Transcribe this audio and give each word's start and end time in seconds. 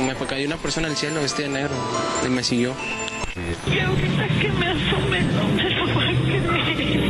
me 0.00 0.14
cayó 0.14 0.46
una 0.46 0.56
persona 0.56 0.88
al 0.88 0.96
cielo 0.96 1.20
vestida 1.20 1.46
de 1.46 1.52
negro 1.52 1.74
y 2.24 2.28
me 2.28 2.42
siguió. 2.42 2.74
Y 3.66 3.78
ahorita 3.78 4.28
que 4.40 4.48
me 4.52 4.66
asome 4.68 5.22
no 5.22 5.48
me 5.48 5.70
lo 5.70 5.86
va 5.94 6.02
a 6.02 6.12
creer. 6.24 7.02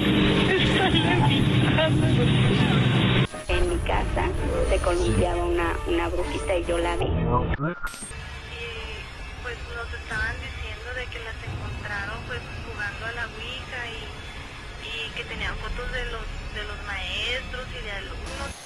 Está 0.50 0.88
en 0.88 1.28
mi 1.38 1.50
casa. 1.74 2.06
En 3.48 3.68
mi 3.68 3.76
casa 3.78 4.24
se 4.68 4.78
columpiaba 4.78 5.44
una, 5.44 5.76
una 5.86 6.08
brujita 6.08 6.56
y 6.56 6.64
yo 6.64 6.78
la 6.78 6.96
vi. 6.96 7.04
y 7.04 7.08
pues 9.42 9.56
nos 9.74 9.92
estaban 10.00 10.34
diciendo 10.40 10.88
de 10.96 11.06
que 11.06 11.18
las 11.24 11.36
encontraron 11.42 12.18
pues 12.26 12.40
jugando 12.66 13.06
a 13.06 13.12
la 13.12 13.26
Ouija 13.26 13.80
y, 13.90 14.04
y 14.86 15.10
que 15.16 15.24
tenían 15.24 15.54
fotos 15.56 15.90
de 15.92 16.04
los, 16.06 16.22
de 16.54 16.64
los 16.64 16.76
maestros 16.86 17.66
y 17.78 17.84
de 17.84 17.92
alumnos. 17.92 18.61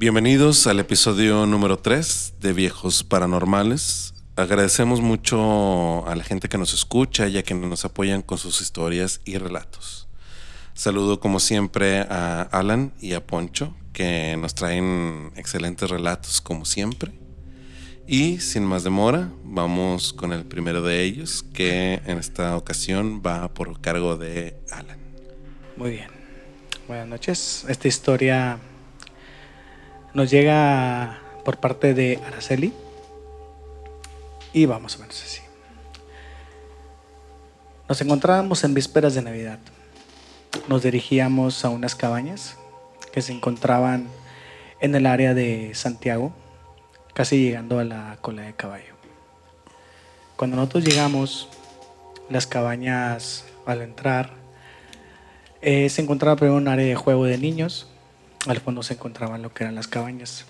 Bienvenidos 0.00 0.68
al 0.68 0.78
episodio 0.78 1.44
número 1.44 1.76
3 1.76 2.34
de 2.38 2.52
Viejos 2.52 3.02
Paranormales. 3.02 4.14
Agradecemos 4.36 5.00
mucho 5.00 6.06
a 6.06 6.14
la 6.14 6.22
gente 6.22 6.48
que 6.48 6.56
nos 6.56 6.72
escucha 6.72 7.26
y 7.26 7.36
a 7.36 7.42
quienes 7.42 7.68
nos 7.68 7.84
apoyan 7.84 8.22
con 8.22 8.38
sus 8.38 8.60
historias 8.60 9.20
y 9.24 9.38
relatos. 9.38 10.06
Saludo 10.72 11.18
como 11.18 11.40
siempre 11.40 12.02
a 12.02 12.42
Alan 12.42 12.92
y 13.00 13.14
a 13.14 13.26
Poncho, 13.26 13.74
que 13.92 14.36
nos 14.36 14.54
traen 14.54 15.32
excelentes 15.34 15.90
relatos 15.90 16.40
como 16.40 16.64
siempre. 16.64 17.10
Y 18.06 18.38
sin 18.38 18.62
más 18.62 18.84
demora, 18.84 19.32
vamos 19.42 20.12
con 20.12 20.32
el 20.32 20.44
primero 20.44 20.80
de 20.80 21.02
ellos, 21.02 21.44
que 21.52 22.00
en 22.06 22.18
esta 22.18 22.56
ocasión 22.56 23.20
va 23.20 23.52
por 23.52 23.80
cargo 23.80 24.16
de 24.16 24.60
Alan. 24.70 25.00
Muy 25.76 25.90
bien. 25.90 26.10
Buenas 26.86 27.08
noches. 27.08 27.66
Esta 27.68 27.88
historia 27.88 28.60
nos 30.14 30.30
llega 30.30 31.20
por 31.44 31.58
parte 31.58 31.94
de 31.94 32.20
Araceli. 32.26 32.72
Y 34.52 34.66
vamos 34.66 34.96
a 34.96 34.98
menos 35.00 35.22
así. 35.22 35.40
Nos 37.88 38.00
encontrábamos 38.00 38.64
en 38.64 38.74
vísperas 38.74 39.14
de 39.14 39.22
Navidad. 39.22 39.58
Nos 40.68 40.82
dirigíamos 40.82 41.64
a 41.64 41.70
unas 41.70 41.94
cabañas 41.94 42.56
que 43.12 43.22
se 43.22 43.32
encontraban 43.32 44.08
en 44.80 44.94
el 44.94 45.06
área 45.06 45.34
de 45.34 45.72
Santiago, 45.74 46.32
casi 47.14 47.42
llegando 47.42 47.78
a 47.78 47.84
la 47.84 48.18
cola 48.20 48.42
de 48.42 48.54
caballo. 48.54 48.94
Cuando 50.36 50.56
nosotros 50.56 50.84
llegamos, 50.84 51.48
las 52.30 52.46
cabañas 52.46 53.44
al 53.66 53.82
entrar, 53.82 54.32
eh, 55.60 55.88
se 55.88 56.02
encontraba 56.02 56.36
primero 56.36 56.56
un 56.56 56.68
área 56.68 56.86
de 56.86 56.94
juego 56.94 57.24
de 57.24 57.38
niños, 57.38 57.88
al 58.50 58.60
fondo 58.60 58.82
se 58.82 58.94
encontraban 58.94 59.42
lo 59.42 59.52
que 59.52 59.64
eran 59.64 59.74
las 59.74 59.88
cabañas. 59.88 60.46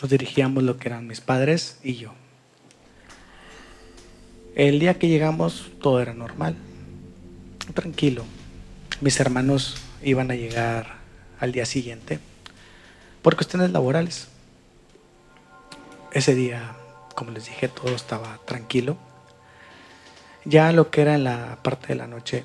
Nos 0.00 0.10
dirigíamos 0.10 0.62
lo 0.62 0.78
que 0.78 0.88
eran 0.88 1.06
mis 1.06 1.20
padres 1.20 1.78
y 1.82 1.94
yo. 1.94 2.12
El 4.54 4.80
día 4.80 4.98
que 4.98 5.08
llegamos 5.08 5.70
todo 5.80 6.00
era 6.00 6.14
normal, 6.14 6.56
tranquilo. 7.74 8.24
Mis 9.00 9.20
hermanos 9.20 9.76
iban 10.02 10.30
a 10.30 10.34
llegar 10.34 10.96
al 11.38 11.52
día 11.52 11.66
siguiente 11.66 12.18
por 13.22 13.36
cuestiones 13.36 13.70
laborales. 13.70 14.28
Ese 16.12 16.34
día, 16.34 16.74
como 17.14 17.30
les 17.30 17.46
dije, 17.46 17.68
todo 17.68 17.94
estaba 17.94 18.38
tranquilo. 18.44 18.96
Ya 20.44 20.72
lo 20.72 20.90
que 20.90 21.02
era 21.02 21.14
en 21.14 21.24
la 21.24 21.58
parte 21.62 21.88
de 21.88 21.94
la 21.94 22.06
noche, 22.06 22.44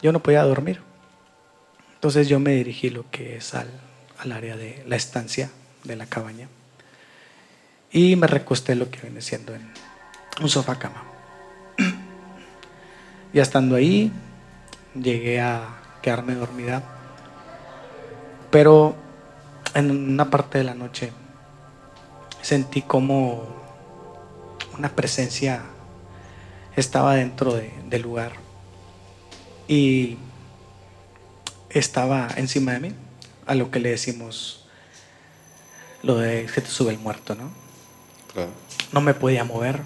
yo 0.00 0.12
no 0.12 0.22
podía 0.22 0.42
dormir. 0.44 0.80
Entonces 2.02 2.26
yo 2.26 2.40
me 2.40 2.50
dirigí 2.50 2.90
lo 2.90 3.08
que 3.12 3.36
es 3.36 3.54
al, 3.54 3.68
al 4.18 4.32
área 4.32 4.56
de 4.56 4.82
la 4.88 4.96
estancia 4.96 5.52
de 5.84 5.94
la 5.94 6.06
cabaña 6.06 6.48
y 7.92 8.16
me 8.16 8.26
recosté 8.26 8.74
lo 8.74 8.90
que 8.90 8.98
viene 9.02 9.20
siendo 9.22 9.54
en 9.54 9.70
un 10.40 10.48
sofá 10.48 10.80
cama. 10.80 11.04
Ya 13.32 13.42
estando 13.42 13.76
ahí, 13.76 14.10
llegué 15.00 15.40
a 15.40 15.76
quedarme 16.02 16.34
dormida, 16.34 16.82
pero 18.50 18.96
en 19.72 19.92
una 19.92 20.28
parte 20.28 20.58
de 20.58 20.64
la 20.64 20.74
noche 20.74 21.12
sentí 22.40 22.82
como 22.82 23.46
una 24.76 24.88
presencia 24.88 25.62
estaba 26.74 27.14
dentro 27.14 27.54
de- 27.54 27.72
del 27.88 28.02
lugar 28.02 28.32
y 29.68 30.18
estaba 31.74 32.28
encima 32.36 32.72
de 32.72 32.80
mí, 32.80 32.92
a 33.46 33.54
lo 33.54 33.70
que 33.70 33.80
le 33.80 33.90
decimos 33.90 34.66
lo 36.02 36.18
de 36.18 36.46
que 36.52 36.60
te 36.60 36.68
sube 36.68 36.92
el 36.92 36.98
muerto, 36.98 37.34
¿no? 37.34 37.52
Claro. 38.32 38.50
No 38.92 39.00
me 39.00 39.14
podía 39.14 39.44
mover, 39.44 39.82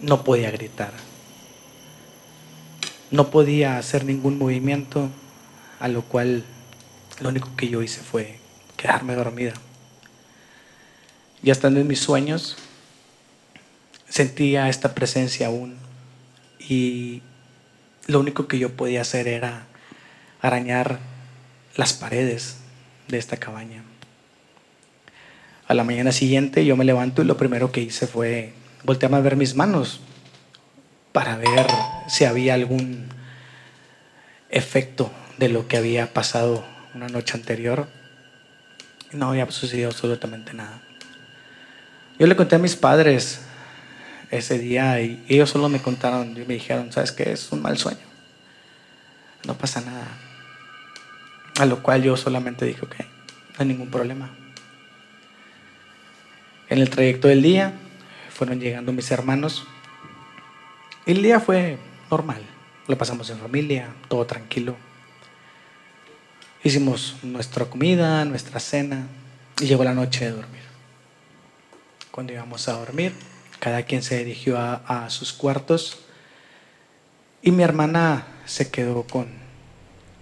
no 0.00 0.24
podía 0.24 0.50
gritar, 0.50 0.92
no 3.10 3.30
podía 3.30 3.78
hacer 3.78 4.04
ningún 4.04 4.38
movimiento, 4.38 5.10
a 5.78 5.88
lo 5.88 6.02
cual 6.02 6.44
lo 7.20 7.28
único 7.28 7.54
que 7.56 7.68
yo 7.68 7.82
hice 7.82 8.00
fue 8.00 8.38
quedarme 8.76 9.14
dormida. 9.14 9.54
Ya 11.42 11.52
estando 11.52 11.80
en 11.80 11.88
mis 11.88 12.00
sueños, 12.00 12.56
sentía 14.08 14.68
esta 14.68 14.94
presencia 14.94 15.46
aún 15.46 15.76
y 16.58 17.22
lo 18.06 18.20
único 18.20 18.46
que 18.46 18.58
yo 18.58 18.76
podía 18.76 19.00
hacer 19.00 19.26
era 19.26 19.66
arañar 20.42 20.98
las 21.76 21.92
paredes 21.92 22.58
de 23.08 23.18
esta 23.18 23.36
cabaña. 23.36 23.82
A 25.66 25.74
la 25.74 25.84
mañana 25.84 26.12
siguiente 26.12 26.64
yo 26.64 26.76
me 26.76 26.84
levanto 26.84 27.22
y 27.22 27.24
lo 27.24 27.36
primero 27.36 27.70
que 27.70 27.80
hice 27.80 28.06
fue 28.06 28.52
voltearme 28.84 29.18
a 29.18 29.20
ver 29.20 29.36
mis 29.36 29.54
manos 29.54 30.00
para 31.12 31.36
ver 31.36 31.66
si 32.08 32.24
había 32.24 32.54
algún 32.54 33.06
efecto 34.48 35.10
de 35.38 35.48
lo 35.48 35.68
que 35.68 35.76
había 35.76 36.12
pasado 36.12 36.64
una 36.94 37.08
noche 37.08 37.36
anterior. 37.36 37.88
No 39.12 39.30
había 39.30 39.50
sucedido 39.50 39.90
absolutamente 39.90 40.54
nada. 40.54 40.82
Yo 42.18 42.26
le 42.26 42.36
conté 42.36 42.56
a 42.56 42.58
mis 42.58 42.76
padres 42.76 43.40
ese 44.30 44.58
día 44.58 45.00
y 45.00 45.24
ellos 45.28 45.50
solo 45.50 45.68
me 45.68 45.80
contaron 45.80 46.36
y 46.36 46.40
me 46.40 46.54
dijeron, 46.54 46.92
¿sabes 46.92 47.12
qué? 47.12 47.32
Es 47.32 47.50
un 47.52 47.62
mal 47.62 47.78
sueño. 47.78 48.06
No 49.46 49.54
pasa 49.56 49.80
nada. 49.80 50.29
A 51.58 51.66
lo 51.66 51.82
cual 51.82 52.02
yo 52.02 52.16
solamente 52.16 52.64
dije, 52.64 52.80
ok, 52.82 52.96
no 52.98 53.56
hay 53.58 53.66
ningún 53.66 53.90
problema. 53.90 54.30
En 56.68 56.78
el 56.78 56.88
trayecto 56.88 57.28
del 57.28 57.42
día 57.42 57.74
fueron 58.30 58.60
llegando 58.60 58.92
mis 58.92 59.10
hermanos. 59.10 59.66
Y 61.04 61.12
el 61.12 61.22
día 61.22 61.40
fue 61.40 61.78
normal. 62.10 62.42
Lo 62.86 62.96
pasamos 62.96 63.28
en 63.30 63.38
familia, 63.38 63.88
todo 64.08 64.26
tranquilo. 64.26 64.76
Hicimos 66.62 67.16
nuestra 67.22 67.64
comida, 67.64 68.24
nuestra 68.24 68.60
cena 68.60 69.06
y 69.60 69.66
llegó 69.66 69.84
la 69.84 69.94
noche 69.94 70.26
de 70.26 70.32
dormir. 70.32 70.62
Cuando 72.10 72.32
íbamos 72.32 72.68
a 72.68 72.72
dormir, 72.72 73.12
cada 73.58 73.82
quien 73.82 74.02
se 74.02 74.18
dirigió 74.18 74.58
a, 74.58 74.74
a 74.86 75.10
sus 75.10 75.32
cuartos 75.32 75.98
y 77.42 77.50
mi 77.50 77.62
hermana 77.62 78.26
se 78.44 78.70
quedó 78.70 79.04
con, 79.04 79.28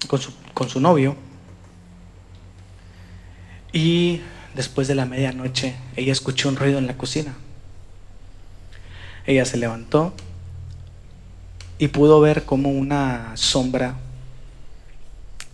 con, 0.06 0.21
su, 0.21 0.33
con 0.58 0.69
su 0.69 0.80
novio. 0.80 1.14
Y 3.72 4.22
después 4.56 4.88
de 4.88 4.96
la 4.96 5.06
medianoche, 5.06 5.76
ella 5.94 6.10
escuchó 6.10 6.48
un 6.48 6.56
ruido 6.56 6.78
en 6.78 6.88
la 6.88 6.98
cocina. 6.98 7.36
Ella 9.24 9.44
se 9.44 9.56
levantó 9.56 10.14
y 11.78 11.88
pudo 11.88 12.20
ver 12.20 12.44
como 12.44 12.70
una 12.70 13.36
sombra 13.36 13.98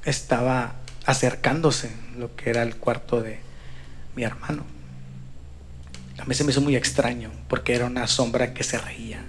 estaba 0.07 0.77
acercándose 1.05 1.91
lo 2.17 2.35
que 2.35 2.49
era 2.49 2.63
el 2.63 2.77
cuarto 2.77 3.21
de 3.21 3.41
mi 4.17 4.23
hermano. 4.23 4.65
A 6.17 6.25
mí 6.25 6.35
se 6.35 6.45
me 6.45 6.53
hizo 6.53 6.63
muy 6.63 6.77
extraño 6.77 7.31
porque 7.49 7.75
era 7.75 7.85
una 7.85 8.07
sombra 8.07 8.55
que 8.55 8.65
se 8.65 8.79
reía 8.79 9.23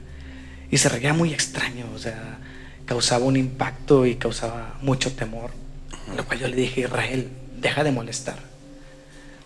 y 0.71 0.77
se 0.77 0.87
reía 0.87 1.13
muy 1.13 1.33
extraño, 1.33 1.85
o 1.93 1.97
sea, 1.97 2.37
causaba 2.85 3.25
un 3.25 3.35
impacto 3.35 4.05
y 4.05 4.15
causaba 4.15 4.77
mucho 4.81 5.11
temor. 5.13 5.64
Lo 6.13 6.25
cual 6.25 6.39
yo 6.39 6.47
le 6.47 6.55
dije, 6.55 6.81
Israel, 6.81 7.31
deja 7.57 7.83
de 7.83 7.91
molestar. 7.91 8.37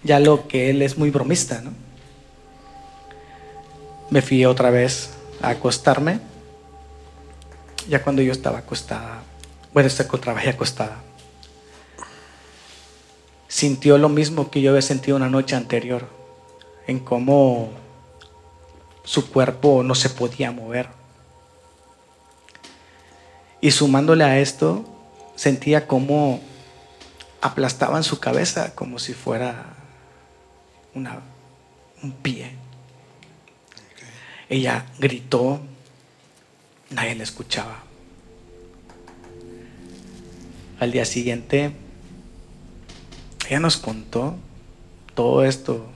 Ya 0.03 0.19
lo 0.19 0.47
que 0.47 0.69
él 0.69 0.81
es 0.81 0.97
muy 0.97 1.11
bromista, 1.11 1.61
¿no? 1.61 1.71
Me 4.09 4.21
fui 4.21 4.45
otra 4.45 4.69
vez 4.69 5.11
a 5.41 5.50
acostarme. 5.50 6.19
Ya 7.88 8.03
cuando 8.03 8.21
yo 8.21 8.31
estaba 8.31 8.59
acostada, 8.59 9.23
bueno, 9.73 9.89
encontraba 9.97 10.44
ya 10.44 10.51
acostada, 10.51 11.01
sintió 13.47 13.97
lo 13.97 14.09
mismo 14.09 14.51
que 14.51 14.61
yo 14.61 14.71
había 14.71 14.81
sentido 14.81 15.17
una 15.17 15.29
noche 15.29 15.56
anterior, 15.56 16.07
en 16.88 17.00
cómo 17.00 17.71
su 19.03 19.29
cuerpo 19.31 19.81
no 19.83 19.95
se 19.95 20.09
podía 20.09 20.51
mover. 20.51 20.89
Y 23.59 23.71
sumándole 23.71 24.23
a 24.23 24.39
esto, 24.39 24.85
sentía 25.35 25.88
como 25.88 26.41
aplastaban 27.41 28.03
su 28.03 28.19
cabeza 28.19 28.75
como 28.75 29.00
si 29.00 29.13
fuera 29.13 29.74
una, 30.94 31.19
un 32.03 32.12
pie. 32.12 32.51
Ella 34.50 34.86
gritó, 34.97 35.62
nadie 36.89 37.15
la 37.15 37.24
escuchaba. 37.24 37.83
Al 40.80 40.91
día 40.91 41.06
siguiente, 41.06 41.71
ella 43.47 43.59
nos 43.59 43.77
contó 43.77 44.35
todo 45.13 45.44
esto 45.44 45.89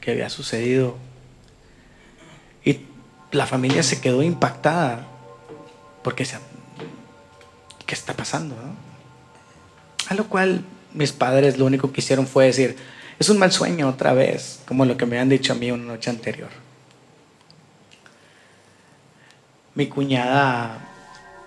que 0.00 0.12
había 0.12 0.30
sucedido 0.30 0.96
y 2.64 2.80
la 3.30 3.46
familia 3.46 3.82
se 3.82 4.00
quedó 4.00 4.22
impactada 4.22 5.06
porque 6.02 6.24
se, 6.24 6.38
¿qué 7.86 7.94
está 7.94 8.14
pasando? 8.14 8.56
no? 8.56 8.74
A 10.08 10.14
lo 10.14 10.28
cual 10.28 10.64
mis 10.94 11.12
padres 11.12 11.58
lo 11.58 11.66
único 11.66 11.92
que 11.92 12.00
hicieron 12.00 12.26
fue 12.26 12.46
decir, 12.46 12.76
es 13.18 13.28
un 13.30 13.38
mal 13.38 13.52
sueño 13.52 13.88
otra 13.88 14.12
vez, 14.12 14.60
como 14.66 14.84
lo 14.84 14.96
que 14.96 15.06
me 15.06 15.16
habían 15.16 15.28
dicho 15.28 15.52
a 15.52 15.56
mí 15.56 15.70
una 15.70 15.84
noche 15.84 16.10
anterior. 16.10 16.50
Mi 19.74 19.86
cuñada, 19.86 20.78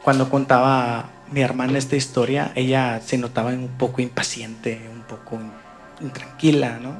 cuando 0.03 0.29
contaba 0.29 1.09
mi 1.31 1.41
hermana 1.41 1.77
esta 1.77 1.95
historia, 1.95 2.51
ella 2.55 3.01
se 3.05 3.17
notaba 3.17 3.49
un 3.49 3.77
poco 3.77 4.01
impaciente, 4.01 4.81
un 4.91 5.03
poco 5.03 5.39
intranquila, 6.01 6.79
¿no? 6.79 6.95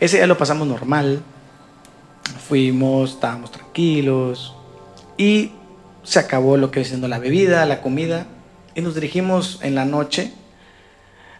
Ese 0.00 0.16
día 0.16 0.26
lo 0.26 0.36
pasamos 0.36 0.66
normal, 0.66 1.22
fuimos, 2.48 3.12
estábamos 3.12 3.52
tranquilos 3.52 4.54
y 5.16 5.52
se 6.02 6.18
acabó 6.18 6.56
lo 6.56 6.70
que 6.70 6.84
siendo 6.84 7.08
la 7.08 7.18
bebida, 7.18 7.64
la 7.66 7.80
comida 7.80 8.26
y 8.74 8.80
nos 8.80 8.94
dirigimos 8.94 9.60
en 9.62 9.74
la 9.74 9.84
noche 9.84 10.32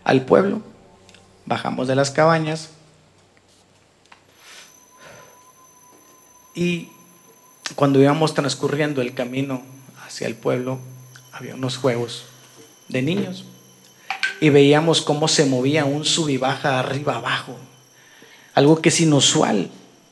al 0.05 0.25
pueblo. 0.25 0.63
Bajamos 1.47 1.89
de 1.89 1.97
las 1.97 2.11
cabañas 2.11 2.71
y 6.55 6.89
cuando 7.75 8.01
íbamos 8.01 8.35
transcurriendo 8.35 9.01
el 9.01 9.15
camino 9.15 9.63
hacia 10.07 10.27
el 10.27 10.35
pueblo, 10.35 10.79
había 11.33 11.55
unos 11.55 11.77
juegos 11.77 12.27
de 12.89 13.03
niños 13.03 13.45
y 14.41 14.51
veíamos 14.51 15.01
cómo 15.03 15.29
se 15.29 15.47
movía 15.47 15.85
un 15.85 16.05
sub 16.05 16.29
y 16.29 16.37
baja 16.37 16.79
arriba 16.79 17.17
abajo. 17.17 17.57
Algo 18.55 18.83
que 18.83 18.91
es 18.91 19.01
inusual, 19.01 19.71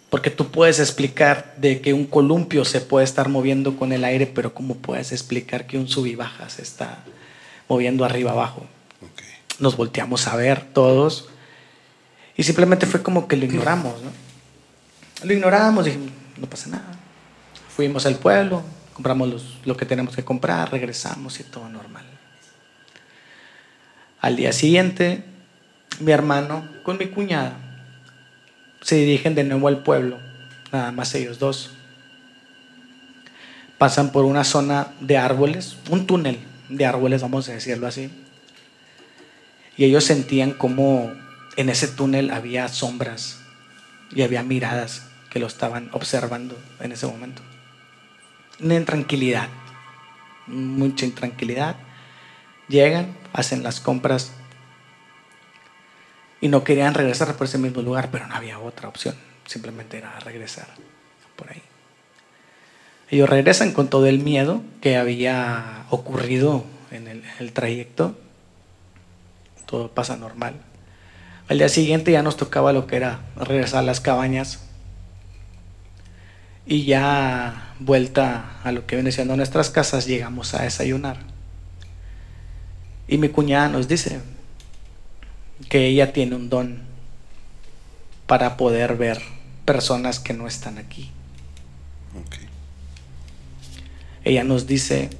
porque 0.08 0.30
tú 0.30 0.50
puedes 0.50 0.78
explicar 0.78 1.54
de 1.58 1.80
que 1.80 1.92
un 1.92 2.06
columpio 2.06 2.64
se 2.64 2.80
puede 2.80 3.04
estar 3.04 3.28
moviendo 3.28 3.76
con 3.76 3.92
el 3.92 4.04
aire, 4.04 4.26
pero 4.26 4.54
¿cómo 4.54 4.76
puedes 4.76 5.12
explicar 5.12 5.66
que 5.66 5.78
un 5.78 5.88
sub 5.88 6.16
baja 6.16 6.48
se 6.48 6.62
está 6.62 7.04
moviendo 7.68 8.04
arriba 8.04 8.30
abajo? 8.30 8.66
Nos 9.60 9.76
volteamos 9.76 10.26
a 10.26 10.36
ver 10.36 10.72
todos 10.72 11.28
y 12.36 12.42
simplemente 12.42 12.86
fue 12.86 13.02
como 13.02 13.28
que 13.28 13.36
lo 13.36 13.44
ignoramos, 13.44 13.94
¿no? 14.02 14.10
Lo 15.22 15.32
ignoramos, 15.32 15.84
dijimos, 15.84 16.10
no 16.38 16.46
pasa 16.46 16.70
nada. 16.70 16.98
Fuimos 17.68 18.06
al 18.06 18.16
pueblo, 18.16 18.62
compramos 18.94 19.58
lo 19.64 19.76
que 19.76 19.84
tenemos 19.84 20.16
que 20.16 20.24
comprar, 20.24 20.70
regresamos 20.70 21.38
y 21.40 21.44
todo 21.44 21.68
normal. 21.68 22.04
Al 24.20 24.36
día 24.36 24.52
siguiente, 24.52 25.24
mi 26.00 26.12
hermano 26.12 26.68
con 26.82 26.98
mi 26.98 27.08
cuñada 27.08 27.58
se 28.82 28.96
dirigen 28.96 29.34
de 29.34 29.44
nuevo 29.44 29.68
al 29.68 29.82
pueblo, 29.82 30.18
nada 30.72 30.92
más 30.92 31.14
ellos 31.14 31.38
dos. 31.38 31.72
Pasan 33.78 34.12
por 34.12 34.24
una 34.24 34.44
zona 34.44 34.88
de 35.00 35.16
árboles, 35.16 35.76
un 35.88 36.06
túnel 36.06 36.38
de 36.68 36.86
árboles, 36.86 37.22
vamos 37.22 37.48
a 37.48 37.52
decirlo 37.52 37.86
así. 37.86 38.10
Y 39.80 39.86
ellos 39.86 40.04
sentían 40.04 40.52
como 40.52 41.10
en 41.56 41.70
ese 41.70 41.88
túnel 41.88 42.32
había 42.32 42.68
sombras 42.68 43.40
y 44.14 44.20
había 44.20 44.42
miradas 44.42 45.08
que 45.30 45.38
lo 45.38 45.46
estaban 45.46 45.88
observando 45.94 46.54
en 46.80 46.92
ese 46.92 47.06
momento. 47.06 47.40
Una 48.60 48.74
intranquilidad, 48.74 49.48
mucha 50.46 51.06
intranquilidad. 51.06 51.76
Llegan, 52.68 53.16
hacen 53.32 53.62
las 53.62 53.80
compras 53.80 54.32
y 56.42 56.48
no 56.48 56.62
querían 56.62 56.92
regresar 56.92 57.34
por 57.36 57.46
ese 57.46 57.56
mismo 57.56 57.80
lugar, 57.80 58.10
pero 58.12 58.26
no 58.26 58.34
había 58.34 58.58
otra 58.58 58.86
opción. 58.86 59.14
Simplemente 59.46 59.96
era 59.96 60.20
regresar 60.20 60.66
por 61.36 61.50
ahí. 61.50 61.62
Ellos 63.08 63.30
regresan 63.30 63.72
con 63.72 63.88
todo 63.88 64.04
el 64.04 64.18
miedo 64.18 64.62
que 64.82 64.98
había 64.98 65.86
ocurrido 65.88 66.66
en 66.90 67.24
el 67.38 67.52
trayecto. 67.54 68.14
Todo 69.70 69.88
pasa 69.88 70.16
normal. 70.16 70.60
Al 71.46 71.58
día 71.58 71.68
siguiente 71.68 72.10
ya 72.10 72.24
nos 72.24 72.36
tocaba 72.36 72.72
lo 72.72 72.88
que 72.88 72.96
era 72.96 73.20
regresar 73.36 73.78
a 73.78 73.82
las 73.82 74.00
cabañas 74.00 74.58
y 76.66 76.86
ya 76.86 77.74
vuelta 77.78 78.60
a 78.64 78.72
lo 78.72 78.84
que 78.84 78.96
viene 78.96 79.12
siendo 79.12 79.36
nuestras 79.36 79.70
casas, 79.70 80.06
llegamos 80.06 80.54
a 80.54 80.62
desayunar. 80.62 81.18
Y 83.06 83.18
mi 83.18 83.28
cuñada 83.28 83.68
nos 83.68 83.86
dice 83.86 84.20
que 85.68 85.86
ella 85.86 86.12
tiene 86.12 86.34
un 86.34 86.48
don 86.48 86.80
para 88.26 88.56
poder 88.56 88.96
ver 88.96 89.22
personas 89.64 90.18
que 90.18 90.34
no 90.34 90.48
están 90.48 90.78
aquí. 90.78 91.12
Ella 94.24 94.42
nos 94.42 94.66
dice 94.66 95.10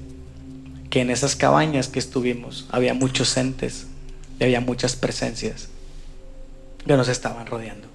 que 0.91 1.03
en 1.03 1.11
esas 1.11 1.37
cabañas 1.37 1.87
que 1.87 2.01
estuvimos 2.01 2.67
había 2.73 2.95
muchos 2.95 3.37
entes 3.37 3.87
y 4.41 4.45
había 4.45 4.61
muchas 4.61 4.97
presencias 4.97 5.69
que 6.87 6.97
nos 6.97 7.09
estaban 7.09 7.47
rodeando. 7.47 7.89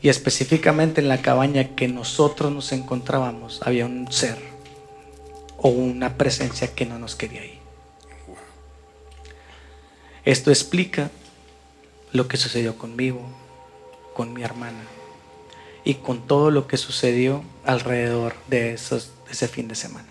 Y 0.00 0.08
específicamente 0.08 1.00
en 1.00 1.08
la 1.08 1.20
cabaña 1.20 1.74
que 1.74 1.88
nosotros 1.88 2.52
nos 2.52 2.70
encontrábamos 2.70 3.60
había 3.64 3.86
un 3.86 4.10
ser 4.10 4.38
o 5.56 5.68
una 5.68 6.16
presencia 6.16 6.72
que 6.74 6.86
no 6.86 6.98
nos 6.98 7.16
quería 7.16 7.42
ahí. 7.42 7.58
Esto 10.24 10.50
explica 10.50 11.10
lo 12.12 12.28
que 12.28 12.36
sucedió 12.36 12.78
conmigo, 12.78 13.22
con 14.14 14.32
mi 14.32 14.44
hermana 14.44 14.84
y 15.84 15.94
con 15.94 16.26
todo 16.26 16.52
lo 16.52 16.68
que 16.68 16.76
sucedió 16.76 17.42
alrededor 17.64 18.36
de, 18.46 18.74
esos, 18.74 19.10
de 19.26 19.32
ese 19.32 19.48
fin 19.48 19.66
de 19.66 19.74
semana. 19.74 20.08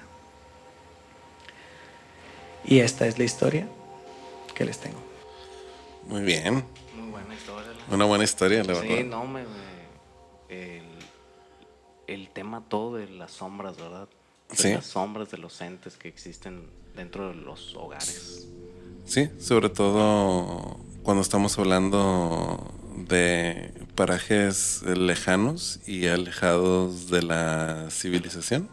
Y 2.66 2.80
esta 2.80 3.08
es 3.08 3.18
la 3.18 3.24
historia 3.24 3.68
que 4.56 4.66
les 4.66 4.80
tengo. 4.80 4.98
Muy 6.08 6.22
bien. 6.22 6.66
Muy 6.96 7.12
buena 7.12 7.34
historia. 7.36 7.72
la- 7.90 7.96
Una 7.96 8.06
buena 8.06 8.24
historia, 8.24 8.64
la 8.64 8.76
Sí, 8.82 8.88
verdad. 8.88 9.06
no, 9.06 9.26
me, 9.26 9.44
me- 9.44 9.76
el, 10.50 10.84
el 12.08 12.30
tema 12.30 12.64
todo 12.68 12.96
de 12.96 13.08
las 13.10 13.32
sombras, 13.32 13.78
¿verdad? 13.78 14.08
De 14.50 14.56
Sí. 14.58 14.74
las 14.74 14.86
sombras 14.86 15.30
de 15.32 15.38
los 15.38 15.60
entes 15.62 15.98
que 15.98 16.08
existen 16.08 16.68
dentro 16.96 17.28
de 17.30 17.36
los 17.36 17.76
hogares. 17.76 18.48
Sí, 19.06 19.30
sobre 19.40 19.70
todo 19.70 20.80
cuando 21.04 21.22
estamos 21.22 21.58
hablando 21.60 22.72
de 22.98 23.72
parajes 23.96 24.82
lejanos 24.84 25.80
y 25.86 26.08
alejados 26.08 27.10
de 27.10 27.22
la 27.24 27.88
civilización. 27.92 28.70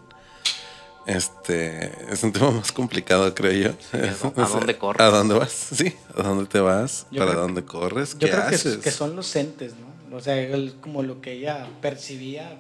Este 1.07 2.13
es 2.13 2.23
un 2.23 2.33
tema 2.33 2.51
más 2.53 2.71
complicado, 2.71 3.35
creo 3.35 3.53
yo. 3.53 3.71
¿a 3.99 4.07
dó- 4.13 4.43
a 4.43 4.49
dónde 4.49 4.79
corres? 4.79 5.03
¿A 5.03 5.11
dónde 5.11 5.35
vas? 5.35 5.51
Sí, 5.75 5.97
¿a 6.17 6.23
dónde 6.23 6.47
te 6.47 6.61
vas? 6.61 7.07
Yo 7.11 7.19
¿Para 7.21 7.33
creo- 7.33 7.43
dónde 7.43 7.65
corres? 7.65 8.13
Yo 8.15 8.19
¿Qué 8.21 8.31
creo 8.31 8.49
que, 8.49 8.55
haces? 8.55 8.77
que 8.79 8.91
son 8.91 9.17
los 9.17 9.35
entes, 9.35 9.75
¿no? 9.75 10.17
O 10.17 10.21
sea, 10.21 10.37
el- 10.39 10.75
como 10.81 11.03
lo 11.03 11.21
que 11.21 11.33
ella 11.33 11.67
percibía, 11.81 12.57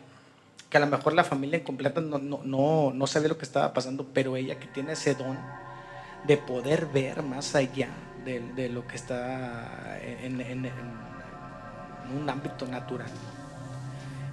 que 0.70 0.76
a 0.76 0.80
lo 0.80 0.86
mejor 0.86 1.12
la 1.12 1.22
familia 1.24 1.62
completa 1.62 2.00
no, 2.00 2.18
no, 2.18 2.40
no, 2.44 2.92
no 2.94 3.06
sabía 3.06 3.28
lo 3.28 3.38
que 3.38 3.44
estaba 3.44 3.72
pasando, 3.72 4.06
pero 4.12 4.36
ella 4.36 4.58
que 4.58 4.66
tiene 4.66 4.92
ese 4.94 5.14
don 5.14 5.38
de 6.26 6.36
poder 6.36 6.86
ver 6.86 7.22
más 7.22 7.54
allá 7.54 7.88
de, 8.24 8.40
de 8.40 8.68
lo 8.70 8.86
que 8.86 8.96
está 8.96 9.98
en, 10.02 10.40
en- 10.40 10.40
en- 10.40 10.66
en 10.66 12.16
un 12.20 12.28
ámbito 12.30 12.66
natural. 12.66 13.10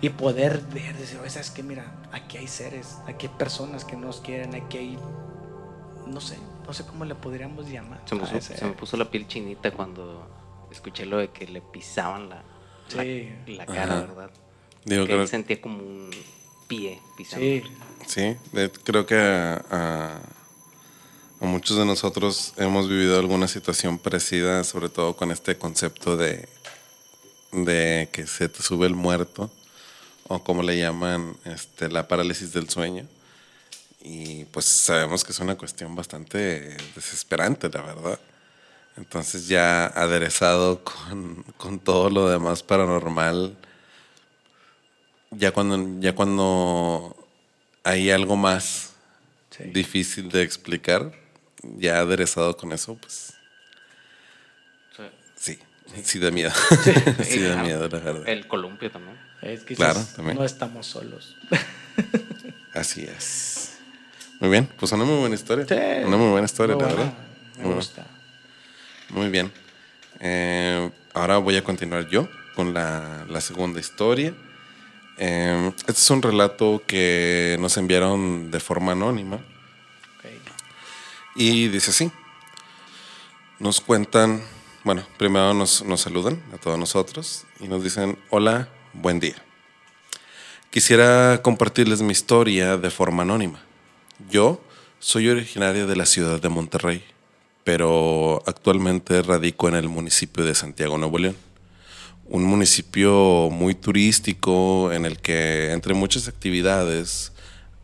Y 0.01 0.09
poder 0.09 0.61
ver, 0.73 0.97
decir, 0.97 1.19
oye, 1.19 1.29
¿sabes 1.29 1.51
qué? 1.51 1.61
Mira, 1.61 1.91
aquí 2.11 2.37
hay 2.37 2.47
seres, 2.47 2.97
aquí 3.07 3.27
hay 3.27 3.33
personas 3.37 3.83
que 3.83 3.97
nos 3.97 4.21
quieren, 4.21 4.55
aquí 4.55 4.77
hay, 4.77 4.97
no 6.07 6.21
sé, 6.21 6.37
no 6.65 6.73
sé 6.73 6.85
cómo 6.85 7.03
le 7.03 7.15
podríamos 7.15 7.67
llamar. 7.69 8.01
Se 8.05 8.15
me, 8.15 8.21
a 8.21 8.25
puso, 8.25 8.37
ese- 8.37 8.57
se 8.57 8.65
me 8.65 8.71
puso 8.73 8.95
la 8.95 9.11
piel 9.11 9.27
chinita 9.27 9.71
cuando 9.71 10.25
escuché 10.71 11.05
lo 11.05 11.17
de 11.17 11.31
que 11.31 11.47
le 11.47 11.61
pisaban 11.61 12.29
la, 12.29 12.43
la- 12.95 13.65
cara, 13.65 13.83
Ajá. 13.83 14.01
¿verdad? 14.01 14.31
Digo, 14.85 15.03
que 15.03 15.09
creo, 15.09 15.21
él 15.23 15.27
sentía 15.27 15.59
como 15.59 15.79
un 15.79 16.09
pie 16.69 16.99
pisando. 17.17 17.45
Sí, 17.45 17.63
sí, 18.07 18.37
de- 18.53 18.71
creo 18.71 19.05
que 19.05 19.15
a, 19.17 19.65
a- 19.69 20.21
a 21.41 21.45
muchos 21.45 21.75
de 21.77 21.85
nosotros 21.85 22.53
hemos 22.55 22.87
vivido 22.87 23.19
alguna 23.19 23.49
situación 23.49 23.97
parecida, 23.97 24.63
sobre 24.63 24.87
todo 24.87 25.17
con 25.17 25.31
este 25.31 25.57
concepto 25.57 26.15
de, 26.15 26.47
de 27.51 28.07
que 28.13 28.27
se 28.27 28.47
te 28.49 28.61
sube 28.63 28.87
el 28.87 28.95
muerto, 28.95 29.49
o 30.29 30.41
como 30.43 30.63
le 30.63 30.77
llaman, 30.77 31.35
este, 31.43 31.89
la 31.89 32.07
parálisis 32.07 32.53
del 32.53 32.69
sueño. 32.69 33.05
Y 34.01 34.45
pues 34.45 34.63
sabemos 34.65 35.25
que 35.25 35.33
es 35.33 35.39
una 35.39 35.57
cuestión 35.57 35.93
bastante 35.95 36.77
desesperante, 36.95 37.67
la 37.69 37.81
verdad. 37.81 38.19
Entonces 38.95 39.47
ya 39.49 39.87
aderezado 39.87 40.83
con, 40.83 41.43
con 41.57 41.79
todo 41.79 42.09
lo 42.09 42.29
demás 42.29 42.63
paranormal, 42.63 43.57
ya 45.31 45.51
cuando, 45.51 45.99
ya 45.99 46.15
cuando 46.15 47.15
hay 47.83 48.09
algo 48.11 48.35
más 48.37 48.85
Sí. 49.51 49.63
difícil 49.63 50.29
de 50.29 50.43
explicar, 50.43 51.11
ya 51.63 51.99
aderezado 51.99 52.55
con 52.55 52.71
eso, 52.71 52.95
pues. 52.95 53.33
Sí, 55.95 56.01
sí 56.03 56.19
da 56.19 56.31
miedo. 56.31 56.51
sí 57.23 57.39
da 57.41 57.53
claro. 57.53 57.63
miedo, 57.63 57.81
la 57.89 57.99
verdad. 57.99 58.27
El 58.27 58.47
columpio 58.47 58.91
también. 58.91 59.17
Es 59.41 59.63
que 59.63 59.75
Claro, 59.75 60.03
también. 60.15 60.37
no 60.37 60.43
estamos 60.45 60.85
solos. 60.85 61.35
Así 62.73 63.03
es. 63.03 63.77
Muy 64.39 64.49
bien, 64.49 64.69
pues 64.77 64.91
una 64.91 65.03
muy 65.05 65.19
buena 65.19 65.35
historia. 65.35 65.65
Sí. 65.67 66.05
Una 66.05 66.17
muy 66.17 66.29
buena 66.31 66.45
historia, 66.45 66.75
Muy 66.75 66.83
la 66.85 66.89
buena, 66.93 67.03
verdad. 67.11 67.19
Me 67.57 67.63
Muy- 67.65 67.73
gusta. 67.75 68.05
Muy 69.09 69.29
bien. 69.29 69.51
Eh, 70.19 70.89
ahora 71.13 71.37
voy 71.37 71.55
a 71.57 71.63
continuar 71.63 72.07
yo 72.09 72.29
con 72.55 72.73
la, 72.73 73.25
la 73.29 73.41
segunda 73.41 73.79
historia. 73.79 74.33
Eh, 75.17 75.71
este 75.79 75.91
es 75.91 76.09
un 76.09 76.21
relato 76.21 76.81
que 76.87 77.57
nos 77.59 77.75
enviaron 77.77 78.51
de 78.51 78.59
forma 78.59 78.93
anónima 78.93 79.39
y 81.35 81.67
dice 81.69 81.91
así. 81.91 82.11
Nos 83.59 83.81
cuentan, 83.81 84.41
bueno, 84.83 85.05
primero 85.17 85.53
nos, 85.53 85.83
saludan 85.97 86.41
a 86.53 86.57
todos 86.57 86.79
nosotros 86.79 87.45
y 87.59 87.67
nos 87.67 87.83
dicen, 87.83 88.17
hola, 88.29 88.69
buen 88.93 89.19
día. 89.19 89.35
Quisiera 90.69 91.41
compartirles 91.41 92.01
mi 92.01 92.11
historia 92.11 92.77
de 92.77 92.89
forma 92.89 93.23
anónima. 93.23 93.61
Yo 94.29 94.61
soy 94.99 95.27
originaria 95.27 95.85
de 95.85 95.95
la 95.95 96.05
ciudad 96.05 96.41
de 96.41 96.49
Monterrey, 96.49 97.03
pero 97.63 98.41
actualmente 98.45 99.21
radico 99.21 99.67
en 99.67 99.75
el 99.75 99.89
municipio 99.89 100.45
de 100.45 100.55
Santiago, 100.55 100.97
Nuevo 100.97 101.17
León. 101.17 101.35
Un 102.25 102.43
municipio 102.43 103.49
muy 103.51 103.75
turístico 103.75 104.93
en 104.93 105.05
el 105.05 105.19
que, 105.19 105.71
entre 105.71 105.93
muchas 105.93 106.27
actividades, 106.27 107.33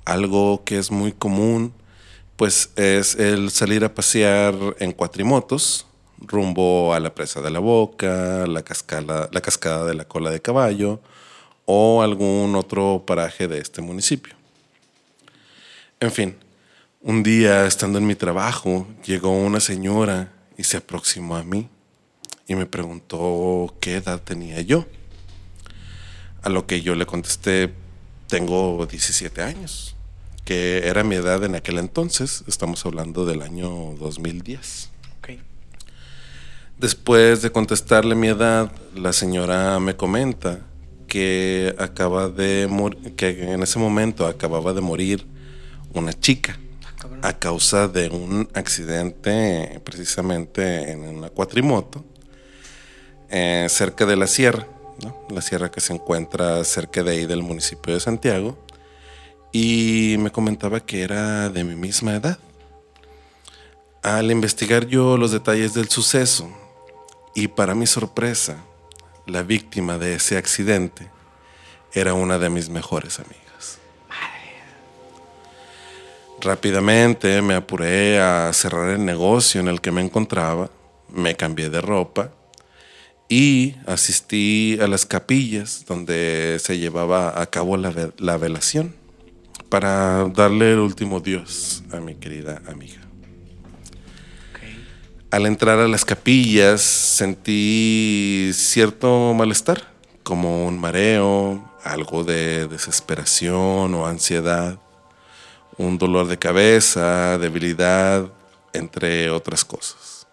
algo 0.06 0.64
que 0.64 0.78
es 0.78 0.92
muy 0.92 1.12
común, 1.12 1.74
pues 2.36 2.70
es 2.76 3.16
el 3.16 3.50
salir 3.50 3.84
a 3.84 3.94
pasear 3.94 4.56
en 4.80 4.92
cuatrimotos 4.92 5.88
rumbo 6.28 6.94
a 6.94 7.00
la 7.00 7.14
presa 7.14 7.42
de 7.42 7.52
la 7.52 7.60
boca, 7.60 8.46
la 8.48 8.64
cascada, 8.64 9.30
la 9.32 9.42
cascada 9.42 9.86
de 9.86 9.94
la 9.94 10.06
cola 10.06 10.30
de 10.32 10.42
caballo 10.42 11.02
o 11.66 12.02
algún 12.02 12.56
otro 12.56 13.04
paraje 13.06 13.48
de 13.48 13.60
este 13.60 13.82
municipio. 13.82 14.36
En 16.00 16.12
fin, 16.12 16.36
un 17.02 17.24
día 17.24 17.66
estando 17.66 17.98
en 17.98 18.08
mi 18.08 18.16
trabajo, 18.16 18.88
llegó 19.06 19.32
una 19.32 19.60
señora 19.60 20.34
y 20.58 20.64
se 20.64 20.78
aproximó 20.78 21.36
a 21.36 21.44
mí 21.44 21.70
y 22.48 22.56
me 22.56 22.66
preguntó 22.66 23.76
qué 23.80 23.96
edad 23.96 24.22
tenía 24.22 24.62
yo. 24.62 24.86
A 26.42 26.50
lo 26.50 26.68
que 26.68 26.82
yo 26.82 26.96
le 26.96 27.06
contesté, 27.06 27.74
tengo 28.28 28.86
17 28.86 29.42
años, 29.42 29.96
que 30.44 30.88
era 30.88 31.04
mi 31.04 31.16
edad 31.16 31.44
en 31.44 31.56
aquel 31.56 31.80
entonces, 31.80 32.44
estamos 32.48 32.86
hablando 32.86 33.26
del 33.26 33.42
año 33.42 33.70
2010. 34.00 34.90
Después 36.78 37.42
de 37.42 37.52
contestarle 37.52 38.16
mi 38.16 38.28
edad, 38.28 38.70
la 38.96 39.14
señora 39.14 39.80
me 39.80 39.96
comenta 39.96 40.60
que 41.08 41.74
acaba 41.80 42.28
de 42.28 42.70
que 43.16 43.54
en 43.54 43.64
ese 43.64 43.80
momento 43.80 44.26
acababa 44.26 44.74
de 44.74 44.82
morir 44.82 45.26
una 45.94 46.12
chica 46.12 46.60
cabrón. 47.00 47.22
a 47.24 47.32
causa 47.32 47.88
de 47.88 48.10
un 48.10 48.50
accidente 48.54 49.80
precisamente 49.86 50.92
en 50.92 51.08
una 51.08 51.30
cuatrimoto 51.30 52.04
eh, 53.30 53.68
cerca 53.70 54.06
de 54.06 54.18
la 54.18 54.28
sierra, 54.28 54.68
¿no? 55.02 55.26
la 55.30 55.42
sierra 55.42 55.72
que 55.72 55.80
se 55.80 55.94
encuentra 55.94 56.62
cerca 56.66 57.04
de 57.04 57.12
ahí 57.12 57.26
del 57.26 57.42
municipio 57.42 57.94
de 57.94 58.02
Santiago 58.02 58.58
y 59.54 60.18
me 60.20 60.30
comentaba 60.30 60.82
que 60.82 61.04
era 61.04 61.50
de 61.50 61.64
mi 61.64 61.76
misma 61.76 62.16
edad. 62.16 62.38
Al 64.04 64.30
investigar 64.30 64.88
yo 64.88 65.16
los 65.16 65.32
detalles 65.32 65.74
del 65.74 65.88
suceso 65.88 66.65
y 67.36 67.50
para 67.50 67.76
mi 67.76 67.86
sorpresa, 67.86 68.58
la 69.28 69.44
víctima 69.44 69.98
de 69.98 70.16
ese 70.16 70.38
accidente 70.38 71.10
era 71.94 72.14
una 72.14 72.40
de 72.40 72.50
mis 72.50 72.70
mejores 72.70 73.20
amigas. 73.20 73.80
Rápidamente 76.42 77.42
me 77.42 77.56
apuré 77.56 78.20
a 78.20 78.52
cerrar 78.54 78.90
el 78.90 79.04
negocio 79.04 79.62
en 79.62 79.68
el 79.68 79.82
que 79.82 79.92
me 79.92 80.02
encontraba, 80.02 80.70
me 81.10 81.36
cambié 81.36 81.70
de 81.70 81.82
ropa 81.82 82.32
y 83.28 83.76
asistí 83.86 84.78
a 84.82 84.88
las 84.88 85.06
capillas 85.06 85.86
donde 85.88 86.58
se 86.60 86.78
llevaba 86.78 87.42
a 87.42 87.46
cabo 87.48 87.78
la, 87.78 88.12
la 88.18 88.38
velación 88.38 88.96
para 89.70 90.26
darle 90.26 90.74
el 90.74 90.80
último 90.80 91.20
dios 91.20 91.84
a 91.92 92.00
mi 92.00 92.16
querida 92.16 92.62
amiga. 92.68 93.05
Al 95.32 95.46
entrar 95.48 95.80
a 95.80 95.88
las 95.88 96.06
capillas 96.06 96.82
sentí 96.82 98.52
cierto 98.54 99.34
malestar, 99.34 99.92
como 100.24 100.66
un 100.66 100.80
mareo, 100.80 101.72
algo 101.84 102.24
de 102.24 102.68
desesperación 102.68 103.94
o 103.96 104.06
ansiedad, 104.06 104.80
un 105.78 105.98
dolor 105.98 106.28
de 106.28 106.38
cabeza, 106.38 107.38
debilidad, 107.38 108.32
entre 108.72 109.30
otras 109.30 109.66
cosas. 109.66 110.28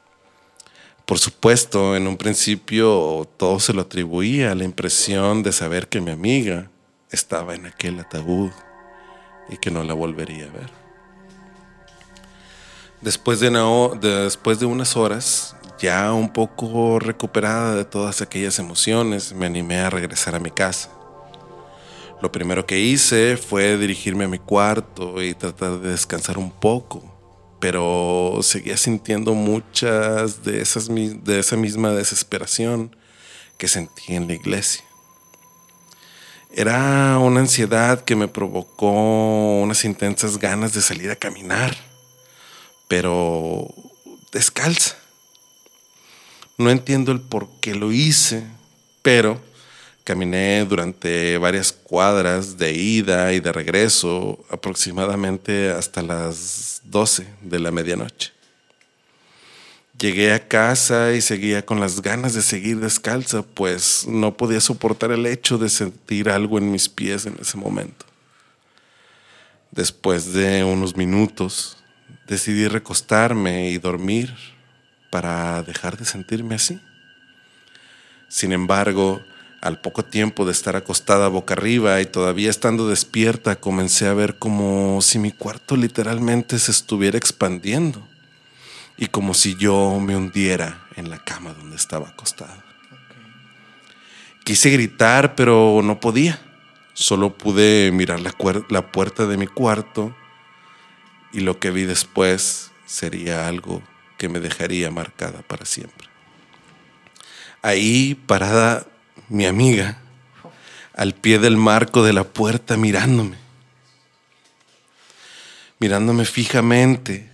Por 1.05 1.19
supuesto, 1.19 1.97
en 1.97 2.07
un 2.07 2.17
principio 2.17 3.29
todo 3.37 3.61
se 3.61 3.73
lo 3.73 3.83
atribuía 3.83 4.53
a 4.53 4.55
la 4.55 4.65
impresión 4.65 5.43
de 5.43 5.53
saber 5.53 5.89
que 5.89 6.01
mi 6.01 6.11
amiga 6.11 6.71
estaba 7.11 7.55
en 7.55 7.67
aquel 7.67 7.99
ataúd 7.99 8.51
y 9.49 9.57
que 9.57 9.71
no 9.71 9.83
la 9.83 9.95
volvería 9.95 10.45
a 10.45 10.53
ver. 10.53 10.82
Después 13.03 13.41
de, 13.41 13.49
una 13.49 13.99
después 13.99 14.61
de 14.61 14.67
unas 14.67 14.97
horas, 14.97 15.57
ya 15.81 16.13
un 16.13 16.33
poco 16.33 17.01
recuperada 17.01 17.75
de 17.75 17.85
todas 17.85 18.23
aquellas 18.23 18.61
emociones, 18.61 19.33
me 19.33 19.47
animé 19.47 19.81
a 19.81 19.91
regresar 19.91 20.37
a 20.37 20.39
mi 20.39 20.53
casa. 20.53 20.89
Lo 22.23 22.31
primero 22.31 22.65
que 22.65 22.79
hice 22.79 23.37
fue 23.37 23.77
dirigirme 23.77 24.27
a 24.27 24.29
mi 24.29 24.39
cuarto 24.39 25.21
y 25.21 25.35
tratar 25.35 25.81
de 25.81 25.91
descansar 25.91 26.39
un 26.39 26.53
poco, 26.53 27.03
pero 27.59 28.39
seguía 28.43 28.77
sintiendo 28.77 29.35
muchas 29.35 30.45
de, 30.45 30.63
esas, 30.63 30.87
de 30.87 31.41
esa 31.41 31.57
misma 31.57 31.91
desesperación 31.91 32.95
que 33.59 33.67
sentí 33.67 34.15
en 34.15 34.29
la 34.29 34.35
iglesia. 34.35 34.85
Era 36.55 37.19
una 37.19 37.41
ansiedad 37.41 38.03
que 38.05 38.15
me 38.15 38.29
provocó 38.29 39.61
unas 39.61 39.85
intensas 39.85 40.39
ganas 40.39 40.73
de 40.73 40.83
salir 40.83 41.11
a 41.11 41.17
caminar, 41.17 41.75
pero 42.93 43.75
descalza. 44.33 44.97
No 46.59 46.69
entiendo 46.69 47.11
el 47.11 47.23
por 47.23 47.49
qué 47.63 47.75
lo 47.75 47.91
hice, 47.91 48.45
pero 49.01 49.41
caminé 50.05 50.67
durante 50.67 51.39
varias 51.39 51.73
cuadras 51.73 52.59
de 52.59 52.75
ida 52.75 53.33
y 53.33 53.41
de 53.41 53.51
regreso, 53.51 54.45
aproximadamente 54.51 55.71
hasta 55.71 56.03
las 56.03 56.83
12 56.85 57.27
de 57.41 57.61
la 57.61 57.71
medianoche. 57.71 58.33
Llegué 59.99 60.35
a 60.35 60.47
casa 60.47 61.15
y 61.15 61.23
seguía 61.23 61.65
con 61.65 61.81
las 61.81 62.03
ganas 62.03 62.35
de 62.35 62.43
seguir 62.43 62.79
descalza, 62.79 63.41
pues 63.41 64.07
no 64.07 64.37
podía 64.37 64.61
soportar 64.61 65.13
el 65.13 65.25
hecho 65.25 65.57
de 65.57 65.71
sentir 65.71 66.29
algo 66.29 66.59
en 66.59 66.71
mis 66.71 66.91
pies 66.91 67.25
en 67.25 67.39
ese 67.41 67.57
momento. 67.57 68.05
Después 69.71 70.35
de 70.35 70.63
unos 70.63 70.95
minutos, 70.95 71.79
decidí 72.27 72.69
recostarme 72.69 73.71
y 73.71 73.79
dormir 73.79 74.35
para 75.11 75.63
dejar 75.63 75.97
de 75.97 76.05
sentirme 76.05 76.55
así. 76.55 76.81
Sin 78.29 78.53
embargo, 78.53 79.23
al 79.61 79.81
poco 79.81 80.05
tiempo 80.05 80.45
de 80.45 80.53
estar 80.53 80.75
acostada 80.75 81.29
boca 81.29 81.55
arriba 81.55 82.01
y 82.01 82.07
todavía 82.07 82.51
estando 82.51 82.89
despierta, 82.89 83.57
comencé 83.57 84.09
a 84.09 84.15
ver 84.15 84.39
como 84.39 85.01
si 85.03 85.19
mi 85.19 85.31
cuarto 85.31 85.77
literalmente 85.77 86.59
se 86.59 86.73
estuviera 86.73 87.17
expandiendo 87.17 88.07
y 88.97 89.07
como 89.07 89.35
si 89.35 89.57
yo 89.57 89.99
me 90.01 90.17
hundiera 90.17 90.87
en 90.97 91.11
la 91.11 91.19
cama 91.19 91.53
donde 91.53 91.77
estaba 91.77 92.09
acostada. 92.09 92.65
Quise 94.45 94.71
gritar, 94.71 95.35
pero 95.37 95.81
no 95.85 96.01
podía. 96.01 96.41
Solo 96.95 97.37
pude 97.37 97.91
mirar 97.93 98.21
la, 98.21 98.93
puerta 98.93 99.27
de 99.27 99.37
mi 99.37 99.47
cuarto 99.47 100.15
y 101.33 101.41
lo 101.41 101.59
que 101.59 101.71
vi 101.71 101.85
después 101.85 102.71
sería 102.87 103.49
algo 103.49 103.83
que 104.19 104.29
me 104.29 104.41
dejaría 104.41 104.91
marcada 104.91 105.43
para 105.43 105.65
siempre. 105.65 106.09
Ahí 107.63 108.15
parada 108.15 108.87
mi 109.29 109.47
amiga, 109.47 109.99
al 110.95 111.15
pie 111.15 111.39
del 111.39 111.57
marco 111.57 112.05
de 112.05 112.13
la 112.13 112.25
puerta 112.25 112.77
mirándome, 112.77 113.37
mirándome 115.79 116.25
fijamente. 116.25 117.31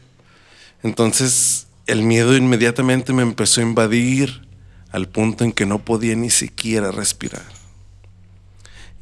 Entonces 0.82 1.66
el 1.86 2.02
miedo 2.02 2.36
inmediatamente 2.36 3.12
me 3.12 3.22
empezó 3.22 3.60
a 3.60 3.64
invadir 3.64 4.46
al 4.92 5.08
punto 5.08 5.44
en 5.44 5.52
que 5.52 5.66
no 5.66 5.80
podía 5.80 6.14
ni 6.14 6.30
siquiera 6.30 6.92
respirar. 6.92 7.46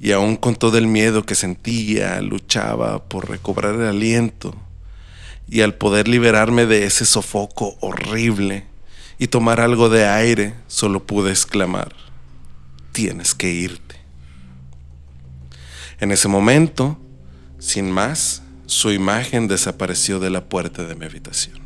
Y 0.00 0.12
aún 0.12 0.36
con 0.36 0.56
todo 0.56 0.78
el 0.78 0.86
miedo 0.86 1.24
que 1.24 1.34
sentía, 1.34 2.20
luchaba 2.20 3.04
por 3.04 3.28
recobrar 3.28 3.74
el 3.74 3.86
aliento 3.86 4.54
y 5.48 5.60
al 5.60 5.74
poder 5.74 6.08
liberarme 6.08 6.66
de 6.66 6.84
ese 6.84 7.04
sofoco 7.04 7.76
horrible 7.80 8.66
y 9.18 9.28
tomar 9.28 9.60
algo 9.60 9.88
de 9.88 10.06
aire, 10.06 10.54
solo 10.66 11.06
pude 11.06 11.30
exclamar, 11.30 11.94
tienes 12.92 13.34
que 13.34 13.50
irte. 13.50 13.96
En 16.00 16.12
ese 16.12 16.28
momento, 16.28 16.98
sin 17.58 17.90
más, 17.90 18.42
su 18.66 18.90
imagen 18.90 19.48
desapareció 19.48 20.18
de 20.18 20.30
la 20.30 20.44
puerta 20.44 20.84
de 20.84 20.94
mi 20.94 21.06
habitación. 21.06 21.58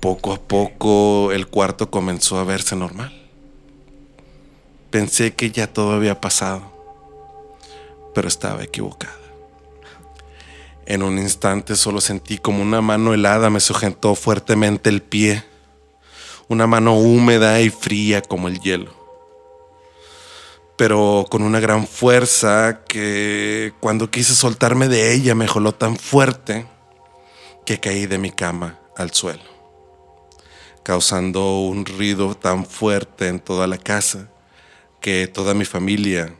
Poco 0.00 0.32
a 0.32 0.40
poco 0.40 1.32
el 1.32 1.48
cuarto 1.48 1.90
comenzó 1.90 2.38
a 2.38 2.44
verse 2.44 2.76
normal. 2.76 3.12
Pensé 4.90 5.34
que 5.34 5.50
ya 5.50 5.66
todo 5.66 5.92
había 5.92 6.20
pasado, 6.20 6.72
pero 8.14 8.28
estaba 8.28 8.62
equivocada. 8.62 9.17
En 10.88 11.02
un 11.02 11.18
instante 11.18 11.76
solo 11.76 12.00
sentí 12.00 12.38
como 12.38 12.62
una 12.62 12.80
mano 12.80 13.12
helada 13.12 13.50
me 13.50 13.60
sujetó 13.60 14.14
fuertemente 14.14 14.88
el 14.88 15.02
pie, 15.02 15.44
una 16.48 16.66
mano 16.66 16.94
húmeda 16.94 17.60
y 17.60 17.68
fría 17.68 18.22
como 18.22 18.48
el 18.48 18.58
hielo, 18.60 18.90
pero 20.78 21.26
con 21.28 21.42
una 21.42 21.60
gran 21.60 21.86
fuerza 21.86 22.84
que 22.88 23.74
cuando 23.80 24.10
quise 24.10 24.34
soltarme 24.34 24.88
de 24.88 25.12
ella 25.12 25.34
me 25.34 25.46
joló 25.46 25.74
tan 25.74 25.98
fuerte 25.98 26.66
que 27.66 27.80
caí 27.80 28.06
de 28.06 28.16
mi 28.16 28.30
cama 28.30 28.78
al 28.96 29.12
suelo, 29.12 29.44
causando 30.84 31.60
un 31.60 31.84
ruido 31.84 32.34
tan 32.34 32.64
fuerte 32.64 33.28
en 33.28 33.40
toda 33.40 33.66
la 33.66 33.76
casa 33.76 34.30
que 35.02 35.26
toda 35.26 35.52
mi 35.52 35.66
familia 35.66 36.34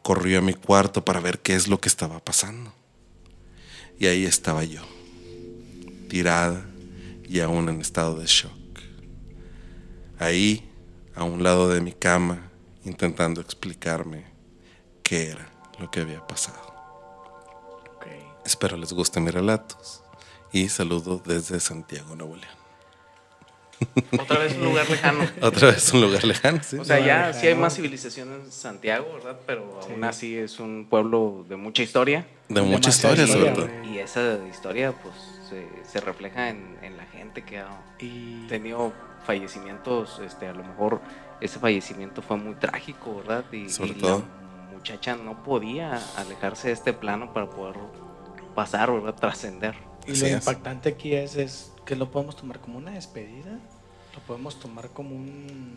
corrió 0.00 0.38
a 0.38 0.42
mi 0.42 0.54
cuarto 0.54 1.04
para 1.04 1.20
ver 1.20 1.40
qué 1.40 1.54
es 1.54 1.68
lo 1.68 1.78
que 1.78 1.90
estaba 1.90 2.18
pasando. 2.18 2.72
Y 4.02 4.08
ahí 4.08 4.24
estaba 4.24 4.64
yo, 4.64 4.80
tirada 6.08 6.66
y 7.28 7.38
aún 7.38 7.68
en 7.68 7.80
estado 7.80 8.16
de 8.16 8.26
shock. 8.26 8.80
Ahí, 10.18 10.68
a 11.14 11.22
un 11.22 11.44
lado 11.44 11.68
de 11.68 11.80
mi 11.80 11.92
cama, 11.92 12.50
intentando 12.84 13.40
explicarme 13.40 14.24
qué 15.04 15.28
era 15.28 15.48
lo 15.78 15.88
que 15.88 16.00
había 16.00 16.26
pasado. 16.26 16.74
Espero 18.44 18.76
les 18.76 18.92
gusten 18.92 19.22
mis 19.22 19.34
relatos 19.34 20.02
y 20.52 20.68
saludo 20.68 21.22
desde 21.24 21.60
Santiago, 21.60 22.16
Nuevo 22.16 22.34
León. 22.34 22.61
Otra 24.20 24.38
vez 24.38 24.54
un 24.56 24.64
lugar 24.64 24.88
lejano. 24.88 25.20
Otra 25.40 25.70
vez 25.70 25.92
un 25.92 26.00
lugar 26.02 26.24
lejano, 26.24 26.60
sí. 26.62 26.76
O 26.76 26.84
sea, 26.84 26.98
ya 27.00 27.32
sí 27.32 27.46
hay 27.46 27.54
más 27.54 27.74
civilización 27.74 28.32
en 28.32 28.50
Santiago, 28.50 29.06
¿verdad? 29.14 29.38
Pero 29.46 29.80
aún 29.82 30.04
así 30.04 30.36
es 30.36 30.60
un 30.60 30.86
pueblo 30.88 31.44
de 31.48 31.56
mucha 31.56 31.82
historia. 31.82 32.26
De 32.48 32.62
mucha 32.62 32.90
historia, 32.90 33.26
sobre 33.26 33.50
todo. 33.50 33.68
Y 33.84 33.98
esa 33.98 34.38
historia, 34.50 34.92
pues, 34.92 35.14
se, 35.48 35.66
se 35.90 36.00
refleja 36.00 36.48
en, 36.48 36.76
en 36.82 36.96
la 36.96 37.04
gente 37.06 37.44
que 37.44 37.58
ha 37.58 37.68
Y 37.98 38.46
tenido 38.48 38.92
fallecimientos. 39.26 40.20
Este, 40.24 40.46
a 40.48 40.52
lo 40.52 40.62
mejor 40.64 41.00
ese 41.40 41.58
fallecimiento 41.58 42.22
fue 42.22 42.36
muy 42.36 42.54
trágico, 42.54 43.16
¿verdad? 43.16 43.44
Y, 43.52 43.68
Sobre 43.68 43.90
y 43.90 43.94
todo. 43.94 44.22
la 44.70 44.76
muchacha 44.76 45.16
no 45.16 45.42
podía 45.42 46.00
alejarse 46.16 46.68
de 46.68 46.74
este 46.74 46.92
plano 46.92 47.32
para 47.32 47.48
poder 47.48 47.76
pasar, 48.54 48.92
¿verdad? 48.92 49.14
Trascender. 49.14 49.74
Y 50.06 50.16
lo 50.16 50.26
es. 50.26 50.32
impactante 50.32 50.88
aquí 50.90 51.14
es, 51.14 51.36
es 51.36 51.72
que 51.84 51.96
lo 51.96 52.10
podemos 52.10 52.36
tomar 52.36 52.60
como 52.60 52.78
una 52.78 52.92
despedida, 52.92 53.58
lo 54.14 54.20
podemos 54.26 54.58
tomar 54.60 54.90
como 54.90 55.14
un, 55.14 55.76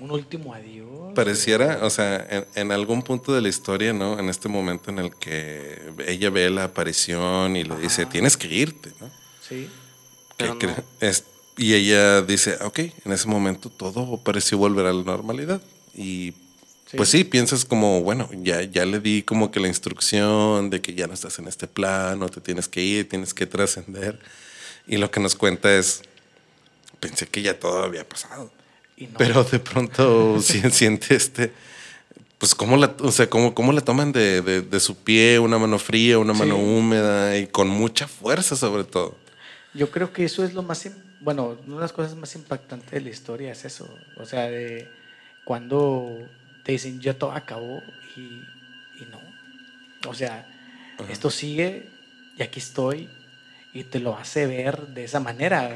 un 0.00 0.10
último 0.10 0.54
adiós. 0.54 1.12
Pareciera, 1.14 1.80
o 1.84 1.90
sea, 1.90 2.26
en, 2.30 2.46
en 2.54 2.72
algún 2.72 3.02
punto 3.02 3.32
de 3.32 3.40
la 3.40 3.48
historia, 3.48 3.92
¿no? 3.92 4.18
En 4.18 4.28
este 4.28 4.48
momento 4.48 4.90
en 4.90 4.98
el 4.98 5.14
que 5.14 5.92
ella 6.06 6.30
ve 6.30 6.50
la 6.50 6.64
aparición 6.64 7.56
y 7.56 7.64
le 7.64 7.76
dice, 7.76 8.06
tienes 8.06 8.36
que 8.36 8.48
irte, 8.48 8.90
¿no? 9.00 9.10
Sí, 9.48 9.68
Pero 10.36 10.54
no. 10.54 10.74
es- 11.00 11.24
y 11.56 11.74
ella 11.74 12.22
dice, 12.22 12.56
ok, 12.62 12.78
en 13.04 13.12
ese 13.12 13.26
momento 13.26 13.68
todo 13.68 14.16
pareció 14.22 14.58
volver 14.58 14.86
a 14.86 14.92
la 14.92 15.02
normalidad. 15.02 15.60
Y 15.92 16.32
sí. 16.86 16.96
pues 16.96 17.08
sí, 17.08 17.24
piensas 17.24 17.64
como, 17.64 18.00
bueno, 18.02 18.28
ya, 18.44 18.62
ya 18.62 18.84
le 18.86 19.00
di 19.00 19.22
como 19.24 19.50
que 19.50 19.58
la 19.58 19.66
instrucción 19.66 20.70
de 20.70 20.80
que 20.80 20.94
ya 20.94 21.08
no 21.08 21.14
estás 21.14 21.40
en 21.40 21.48
este 21.48 21.66
plano, 21.66 22.28
te 22.28 22.40
tienes 22.40 22.68
que 22.68 22.84
ir, 22.84 23.08
tienes 23.08 23.34
que 23.34 23.46
trascender. 23.46 24.20
Y 24.86 24.98
lo 24.98 25.10
que 25.10 25.18
nos 25.18 25.34
cuenta 25.34 25.76
es, 25.76 26.02
pensé 27.00 27.26
que 27.26 27.42
ya 27.42 27.58
todo 27.58 27.82
había 27.82 28.08
pasado. 28.08 28.50
Y 28.96 29.06
no. 29.06 29.18
Pero 29.18 29.44
de 29.44 29.58
pronto 29.58 30.40
si- 30.42 30.60
siente 30.70 31.14
este, 31.14 31.52
pues 32.38 32.54
cómo 32.54 32.76
la, 32.76 32.94
o 33.00 33.10
sea, 33.12 33.28
cómo, 33.30 33.54
cómo 33.54 33.72
la 33.72 33.80
toman 33.80 34.12
de, 34.12 34.42
de- 34.42 34.62
de 34.62 34.80
su 34.80 34.96
pie, 34.96 35.38
una 35.38 35.58
mano 35.58 35.78
fría, 35.78 36.18
una 36.18 36.32
mano 36.32 36.56
Sí. 36.56 36.60
húmeda 36.62 37.36
y 37.38 37.46
con 37.46 37.68
mucha 37.68 38.06
fuerza 38.08 38.56
sobre 38.56 38.84
todo. 38.84 39.16
Yo 39.74 39.90
creo 39.90 40.12
que 40.12 40.24
eso 40.24 40.44
es 40.44 40.54
lo 40.54 40.62
más, 40.62 40.88
bueno, 41.20 41.58
una 41.66 41.76
de 41.76 41.80
las 41.82 41.92
cosas 41.92 42.16
más 42.16 42.34
impactantes 42.34 42.90
de 42.90 43.00
la 43.00 43.10
historia 43.10 43.52
es 43.52 43.64
eso, 43.64 43.88
o 44.16 44.24
sea, 44.24 44.48
de 44.48 44.88
cuando 45.44 46.18
te 46.64 46.72
dicen 46.72 47.00
ya 47.00 47.14
todo 47.14 47.32
acabó 47.32 47.82
y, 48.16 48.20
y 48.20 49.06
no, 49.10 49.20
o 50.08 50.14
sea, 50.14 50.46
esto 51.10 51.30
sigue 51.30 51.88
y 52.36 52.42
aquí 52.42 52.58
estoy 52.60 53.08
y 53.72 53.84
te 53.84 54.00
lo 54.00 54.16
hace 54.16 54.46
ver 54.46 54.88
de 54.88 55.04
esa 55.04 55.20
manera, 55.20 55.70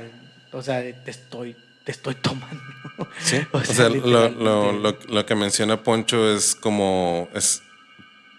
o 0.53 0.63
sea, 0.63 0.81
te 1.05 1.11
estoy, 1.11 1.57
te 1.85 1.93
estoy 1.93 2.15
tomando. 2.17 2.63
Sí. 3.21 3.39
O 3.53 3.59
O 3.59 3.65
sea, 3.65 3.89
lo, 3.89 4.29
lo- 4.29 4.73
lo- 4.73 4.99
lo 5.09 5.27
que 5.27 5.35
menciona 5.35 5.83
Poncho 5.83 6.35
es 6.35 6.55
como, 6.55 7.29
es, 7.35 7.63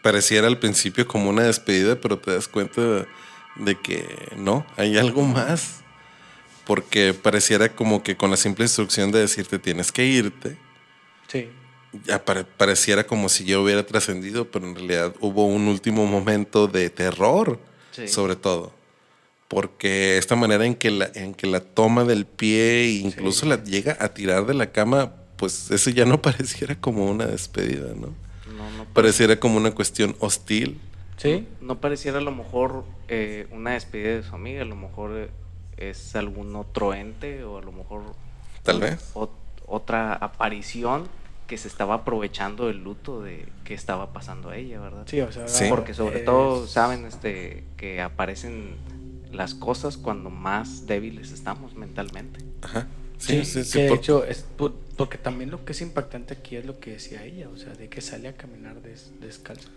pareciera 0.01 0.47
al 0.47 0.57
principio 0.59 1.07
como 1.07 1.29
una 1.29 1.43
despedida, 1.43 1.95
pero 1.99 2.17
te 2.19 2.31
das 2.33 2.47
cuenta 2.47 2.81
de, 2.81 3.05
de 3.57 3.79
que 3.81 4.29
no, 4.37 4.65
hay 4.77 4.97
algo 4.97 5.23
más. 5.23 5.81
Porque 6.65 7.13
pareciera 7.13 7.67
como 7.75 8.03
que 8.03 8.15
con 8.15 8.31
la 8.31 8.37
simple 8.37 8.63
instrucción 8.65 9.11
de 9.11 9.19
decirte 9.19 9.59
tienes 9.59 9.91
que 9.91 10.05
irte, 10.05 10.57
Sí, 11.27 11.49
ya 12.05 12.23
pare- 12.23 12.45
pareciera 12.45 13.05
como 13.05 13.27
si 13.27 13.43
yo 13.43 13.61
hubiera 13.63 13.85
trascendido, 13.85 14.45
pero 14.49 14.65
en 14.67 14.75
realidad 14.75 15.13
hubo 15.19 15.45
un 15.47 15.67
último 15.67 16.05
momento 16.05 16.67
de 16.67 16.89
terror, 16.89 17.59
Sí. 17.91 18.07
sobre 18.07 18.35
todo. 18.37 18.73
Porque 19.53 20.17
esta 20.17 20.35
manera 20.35 20.65
en 20.65 20.75
que 20.75 20.89
la, 20.91 21.09
en 21.13 21.33
que 21.33 21.47
la 21.47 21.59
toma 21.59 22.03
del 22.03 22.25
pie 22.25 22.81
e 22.85 22.89
incluso 22.93 23.41
Sí. 23.41 23.47
la 23.49 23.63
llega 23.63 23.97
a 23.99 24.09
tirar 24.13 24.45
de 24.45 24.53
la 24.53 24.71
cama, 24.71 25.11
pues 25.37 25.69
eso 25.71 25.89
ya 25.89 26.05
no 26.05 26.21
pareciera 26.21 26.75
como 26.75 27.05
una 27.05 27.25
despedida, 27.27 27.89
¿no? 27.95 28.07
No, 28.55 28.69
no, 28.77 28.85
Pareciera 28.93 29.39
como 29.39 29.57
una 29.57 29.71
cuestión 29.71 30.15
hostil. 30.19 30.79
sí, 31.17 31.47
no 31.61 31.79
pareciera 31.79 32.17
a 32.17 32.21
lo 32.21 32.31
mejor 32.31 32.83
eh, 33.07 33.47
una 33.51 33.71
despedida 33.71 34.09
de 34.15 34.23
su 34.23 34.33
amiga, 34.35 34.61
a 34.61 34.65
lo 34.65 34.75
mejor 34.75 35.11
eh, 35.15 35.29
es 35.77 36.15
algún 36.15 36.55
otro 36.55 36.93
ente 36.93 37.43
o 37.43 37.57
a 37.57 37.61
lo 37.61 37.71
mejor 37.71 38.01
Tal 38.63 38.79
vez. 38.79 39.11
ot- 39.13 39.29
otra 39.65 40.13
aparición 40.13 41.07
que 41.47 41.57
se 41.57 41.67
estaba 41.67 41.95
aprovechando 41.95 42.67
del 42.67 42.83
luto 42.83 43.21
de 43.21 43.45
que 43.65 43.73
estaba 43.73 44.13
pasando 44.13 44.49
a 44.49 44.57
ella, 44.57 44.79
¿verdad? 44.79 45.03
sí, 45.07 45.19
o 45.21 45.31
sea, 45.31 45.47
Sí. 45.47 45.65
Porque 45.69 45.93
sobre 45.93 46.19
es- 46.19 46.25
todo 46.25 46.67
saben 46.67 47.05
este 47.05 47.63
que 47.77 48.01
aparecen 48.01 48.75
las 49.33 49.53
cosas 49.53 49.97
cuando 49.97 50.29
más 50.29 50.85
débiles 50.85 51.31
estamos 51.31 51.75
mentalmente. 51.75 52.39
Ajá. 52.61 52.87
Sí, 53.17 53.43
Sí, 53.43 53.45
sí, 53.45 53.63
sí. 53.63 53.71
que 53.73 53.83
de 53.83 53.89
por- 53.89 53.97
hecho, 53.97 54.25
es 54.25 54.45
por- 54.57 54.73
porque 54.97 55.17
también 55.17 55.49
lo 55.51 55.63
que 55.65 55.71
es 55.71 55.81
impactante 55.81 56.33
aquí 56.33 56.55
es 56.55 56.65
lo 56.65 56.79
que 56.79 56.91
decía 56.91 57.23
ella, 57.23 57.49
o 57.49 57.57
sea, 57.57 57.73
de 57.73 57.87
que 57.89 58.01
sale 58.01 58.27
a 58.27 58.33
caminar 58.35 58.81
des- 58.81 59.11
descalzo. 59.19 59.69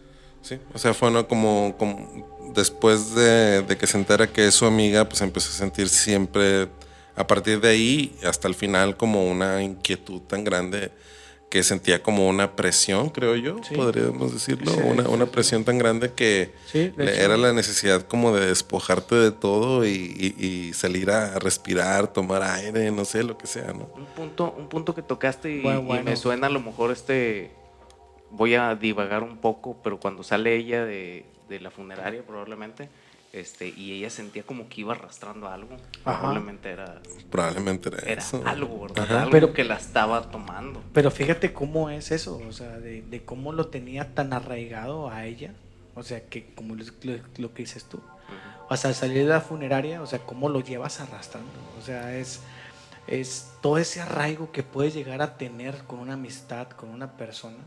Sí, 0.42 0.59
o 0.75 0.79
sea, 0.79 0.95
fue 0.95 1.11
¿no? 1.11 1.27
como, 1.27 1.75
como 1.79 2.53
después 2.55 3.14
de, 3.14 3.62
de 3.62 3.77
que 3.77 3.87
se 3.87 3.99
entera 3.99 4.27
que 4.33 4.47
es 4.47 4.55
su 4.55 4.66
amiga, 4.66 5.09
pues 5.09 5.21
empezó 5.21 5.51
a 5.51 5.55
sentir 5.55 5.88
siempre, 5.88 6.69
a 7.16 7.27
partir 7.27 7.61
de 7.61 7.69
ahí 7.69 8.16
hasta 8.25 8.47
el 8.49 8.55
final, 8.55 8.97
como 8.97 9.29
una 9.31 9.62
inquietud 9.62 10.21
tan 10.23 10.45
grande 10.45 10.90
que 11.48 11.62
sentía 11.62 12.02
como 12.02 12.26
una 12.28 12.56
presión, 12.56 13.09
creo 13.11 13.37
yo, 13.37 13.62
Sí. 13.62 13.74
podríamos 13.76 14.32
decirlo, 14.32 14.72
Sí, 14.72 14.80
una, 14.85 15.04
sí, 15.04 15.09
una 15.11 15.24
sí. 15.26 15.30
presión 15.30 15.64
tan 15.64 15.78
grande 15.78 16.12
que 16.12 16.52
era 16.98 17.37
la 17.37 17.52
necesidad 17.52 18.02
como 18.02 18.35
de 18.35 18.46
despojarte 18.46 19.14
de 19.14 19.30
todo 19.30 19.87
y, 19.87 19.90
y- 19.90 20.44
y 20.44 20.72
salir 20.74 21.09
a 21.11 21.38
respirar, 21.38 22.12
tomar 22.12 22.42
aire, 22.42 22.90
no 22.90 23.04
sé, 23.04 23.22
lo 23.22 23.38
que 23.38 23.46
sea, 23.46 23.72
¿no? 23.72 23.88
Un 23.94 24.06
punto, 24.06 24.54
un 24.59 24.68
punto 24.68 24.94
que 24.94 25.02
tocaste 25.02 25.50
y, 25.52 25.62
Bueno, 25.62 25.94
y 26.00 26.02
me 26.02 26.16
suena 26.16 26.48
a 26.48 26.50
lo 26.50 26.61
mejor 26.61 26.90
este, 26.90 27.52
voy 28.30 28.56
a 28.56 28.74
divagar 28.74 29.22
un 29.22 29.38
poco, 29.38 29.76
pero 29.85 30.00
cuando 30.00 30.24
sale 30.24 30.56
ella 30.56 30.85
de, 30.85 31.26
de 31.48 31.61
la 31.61 31.70
funeraria 31.70 32.22
probablemente, 32.26 32.88
este, 33.40 33.68
y 33.68 33.92
ella 33.92 34.11
sentía 34.11 34.42
como 34.42 34.68
que 34.68 34.81
iba 34.83 34.92
arrastrando 34.94 35.49
algo, 35.49 35.77
Ajá. 36.05 36.18
probablemente 36.20 36.70
era, 36.70 37.01
Probablemente 37.31 37.88
era, 37.88 37.99
era 37.99 38.20
eso. 38.22 38.42
algo, 38.44 38.83
¿verdad? 38.83 39.05
Ajá. 39.05 39.18
Algo 39.20 39.31
Pero- 39.31 39.53
que 39.53 39.64
la 39.64 39.77
estaba 39.77 40.31
tomando. 40.31 40.83
Pero 40.92 41.11
fíjate 41.11 41.53
cómo 41.53 41.90
es 41.90 42.11
eso, 42.11 42.40
o 42.49 42.53
sea, 42.53 42.79
de, 42.79 43.03
de 43.03 43.25
cómo 43.25 43.53
lo 43.53 43.68
tenía 43.68 44.14
tan 44.14 44.33
arraigado 44.33 45.11
a 45.11 45.25
ella, 45.27 45.53
o 45.94 46.03
sea, 46.03 46.25
que 46.27 46.53
como 46.55 46.75
lo, 46.75 46.85
lo- 47.03 47.18
lo 47.38 47.55
que 47.55 47.62
dices 47.62 47.85
tú, 47.85 48.01
O 48.68 48.77
sea, 48.77 48.92
salir 48.94 49.18
de 49.18 49.25
la 49.31 49.40
funeraria, 49.40 50.03
o 50.03 50.07
sea, 50.07 50.18
cómo 50.18 50.49
lo 50.49 50.59
llevas 50.61 51.01
arrastrando. 51.01 51.49
O 51.79 51.83
sea, 51.85 52.16
es, 52.16 52.40
es 53.07 53.53
todo 53.62 53.79
ese 53.79 54.01
arraigo 54.01 54.51
que 54.51 54.64
puedes 54.64 54.92
llegar 54.92 55.22
a 55.22 55.37
tener 55.38 55.85
con 55.85 56.01
una 56.01 56.14
amistad, 56.14 56.66
con 56.70 56.88
una 56.88 57.16
persona, 57.16 57.59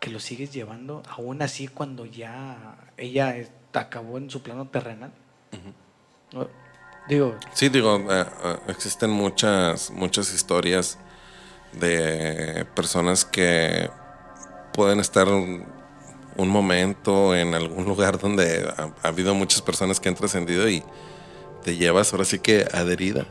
que 0.00 0.10
lo 0.10 0.18
sigues 0.18 0.52
llevando 0.52 1.02
aún 1.08 1.40
así 1.42 1.68
cuando 1.68 2.04
ya 2.04 2.76
ella 2.96 3.36
es- 3.36 3.50
acabó 3.72 4.18
en 4.18 4.30
su 4.30 4.42
plano 4.42 4.68
terrenal. 4.68 5.12
Digo, 7.08 7.36
Sí, 7.54 7.68
digo, 7.68 7.96
eh, 8.10 8.24
eh, 8.44 8.56
existen 8.68 9.10
muchas, 9.10 9.90
muchas 9.90 10.32
historias 10.32 10.98
de 11.72 12.66
personas 12.74 13.24
que 13.24 13.90
pueden 14.72 15.00
estar 15.00 15.28
un, 15.28 15.64
un 16.36 16.48
momento 16.48 17.34
en 17.34 17.54
algún 17.54 17.84
lugar 17.86 18.18
donde 18.18 18.72
ha, 18.76 18.92
ha 19.02 19.08
habido 19.08 19.34
muchas 19.34 19.62
personas 19.62 20.00
que 20.00 20.08
han 20.08 20.14
trascendido 20.14 20.68
y 20.68 20.82
te 21.64 21.76
llevas 21.76 22.12
ahora 22.12 22.24
sí 22.24 22.38
que 22.38 22.66
adherida 22.72 23.26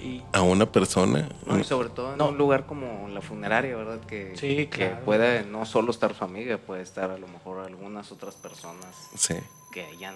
y 0.00 0.22
a 0.32 0.42
una 0.42 0.70
persona. 0.70 1.28
No, 1.46 1.58
y 1.58 1.64
sobre 1.64 1.88
todo 1.90 2.12
en 2.12 2.18
No. 2.18 2.28
un 2.28 2.38
lugar 2.38 2.66
como 2.66 3.08
la 3.08 3.20
funeraria, 3.20 3.76
¿verdad? 3.76 4.00
Que, 4.06 4.36
Sí, 4.36 4.66
que 4.66 4.88
claro. 4.88 5.04
puede 5.04 5.44
no 5.44 5.64
solo 5.66 5.90
estar 5.90 6.14
su 6.16 6.24
amiga, 6.24 6.58
puede 6.58 6.82
estar 6.82 7.10
a 7.10 7.18
lo 7.18 7.28
mejor 7.28 7.60
algunas 7.66 8.10
otras 8.12 8.34
personas 8.34 8.94
Sí. 9.16 9.34
que 9.72 9.84
hayan 9.84 10.14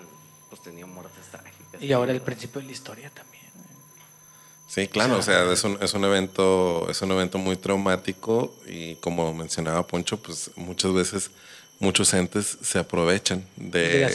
pues, 0.50 0.62
tenido 0.62 0.86
muertes 0.86 1.24
trágicas. 1.30 1.82
y 1.82 1.92
ahora 1.92 2.12
el 2.12 2.20
principio 2.20 2.60
de 2.60 2.66
la 2.66 2.72
historia 2.72 3.10
también. 3.10 3.42
Sí, 4.68 4.88
claro, 4.88 5.18
o 5.18 5.22
sea, 5.22 5.50
es 5.52 5.64
un, 5.64 5.76
es 5.82 5.92
un 5.92 6.04
evento, 6.04 6.86
es 6.88 7.02
un 7.02 7.10
evento 7.12 7.36
muy 7.36 7.56
traumático 7.56 8.54
y 8.66 8.94
como 8.96 9.34
mencionaba 9.34 9.86
Poncho, 9.86 10.22
pues 10.22 10.50
muchas 10.56 10.94
veces 10.94 11.30
muchos 11.78 12.14
entes 12.14 12.56
se 12.62 12.78
aprovechan 12.78 13.44
de, 13.56 14.06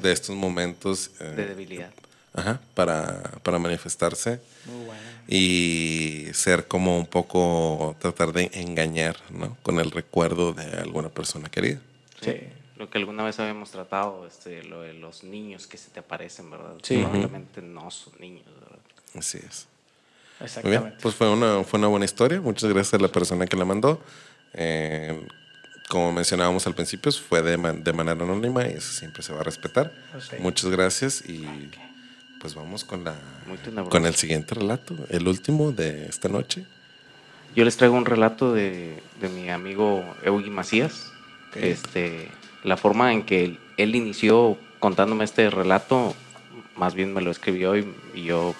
de 0.00 0.12
estos 0.12 0.34
momentos 0.34 1.10
eh, 1.20 1.24
de 1.24 1.46
debilidad. 1.46 1.90
Ajá, 2.36 2.60
para, 2.74 3.22
para 3.42 3.58
manifestarse 3.58 4.40
Muy 4.66 4.84
bueno. 4.86 5.00
y 5.26 6.26
ser 6.32 6.66
como 6.68 6.98
un 6.98 7.06
poco, 7.06 7.96
tratar 7.98 8.32
de 8.32 8.50
engañar, 8.54 9.16
¿no? 9.30 9.56
Con 9.62 9.80
el 9.80 9.90
recuerdo 9.90 10.52
de 10.52 10.64
alguna 10.78 11.08
persona 11.08 11.48
querida. 11.48 11.80
Sí. 12.20 12.34
Lo 12.76 12.90
que 12.90 12.98
alguna 12.98 13.24
vez 13.24 13.40
habíamos 13.40 13.70
tratado, 13.70 14.26
este, 14.26 14.62
lo 14.64 14.82
de 14.82 14.92
los 14.92 15.24
niños 15.24 15.66
que 15.66 15.78
se 15.78 15.88
te 15.90 16.00
aparecen, 16.00 16.50
¿verdad? 16.50 16.74
Sí. 16.82 16.98
Probablemente 16.98 17.62
no 17.62 17.90
son 17.90 18.12
niños, 18.20 18.44
¿verdad? 18.60 18.78
Así 19.14 19.38
es. 19.38 19.66
Muy 20.38 20.44
Exactamente. 20.46 20.84
bien, 20.88 20.98
pues 21.00 21.14
fue 21.14 21.30
una, 21.30 21.64
fue 21.64 21.78
una 21.78 21.88
buena 21.88 22.04
historia. 22.04 22.38
Muchas 22.42 22.68
gracias 22.70 22.92
a 22.94 22.98
la 23.02 23.08
persona 23.08 23.46
que 23.46 23.56
la 23.56 23.64
mandó. 23.64 23.98
Eh, 24.52 25.26
como 25.88 26.12
mencionábamos 26.12 26.66
al 26.66 26.74
principio, 26.74 27.10
fue 27.12 27.40
de, 27.40 27.56
man- 27.56 27.82
de 27.82 27.92
manera 27.94 28.22
anónima 28.22 28.66
y 28.66 28.72
eso 28.72 28.92
siempre 28.92 29.22
se 29.22 29.32
va 29.32 29.40
a 29.40 29.44
respetar. 29.44 29.90
Sí. 30.20 30.36
Muchas 30.40 30.70
gracias 30.70 31.22
y 31.26 31.46
pues 32.46 32.54
vamos 32.54 32.84
con, 32.84 33.02
la, 33.02 33.16
con 33.88 34.06
el 34.06 34.14
siguiente 34.14 34.54
relato, 34.54 34.94
el 35.08 35.26
último 35.26 35.72
de 35.72 36.06
esta 36.06 36.28
noche. 36.28 36.64
Yo 37.56 37.64
les 37.64 37.76
traigo 37.76 37.96
un 37.96 38.04
relato 38.04 38.52
de, 38.52 39.02
de 39.20 39.28
mi 39.28 39.50
amigo 39.50 40.04
Eugi 40.22 40.48
Macías. 40.48 41.10
Ok. 41.48 41.56
Este, 41.56 42.28
la 42.62 42.76
forma 42.76 43.12
en 43.12 43.24
que 43.24 43.44
él, 43.44 43.58
él 43.78 43.96
inició 43.96 44.56
contándome 44.78 45.24
este 45.24 45.50
relato, 45.50 46.14
más 46.76 46.94
bien 46.94 47.12
me 47.12 47.20
lo 47.20 47.32
escribió 47.32 47.76
y, 47.76 47.92
y 48.14 48.22
yo 48.22 48.54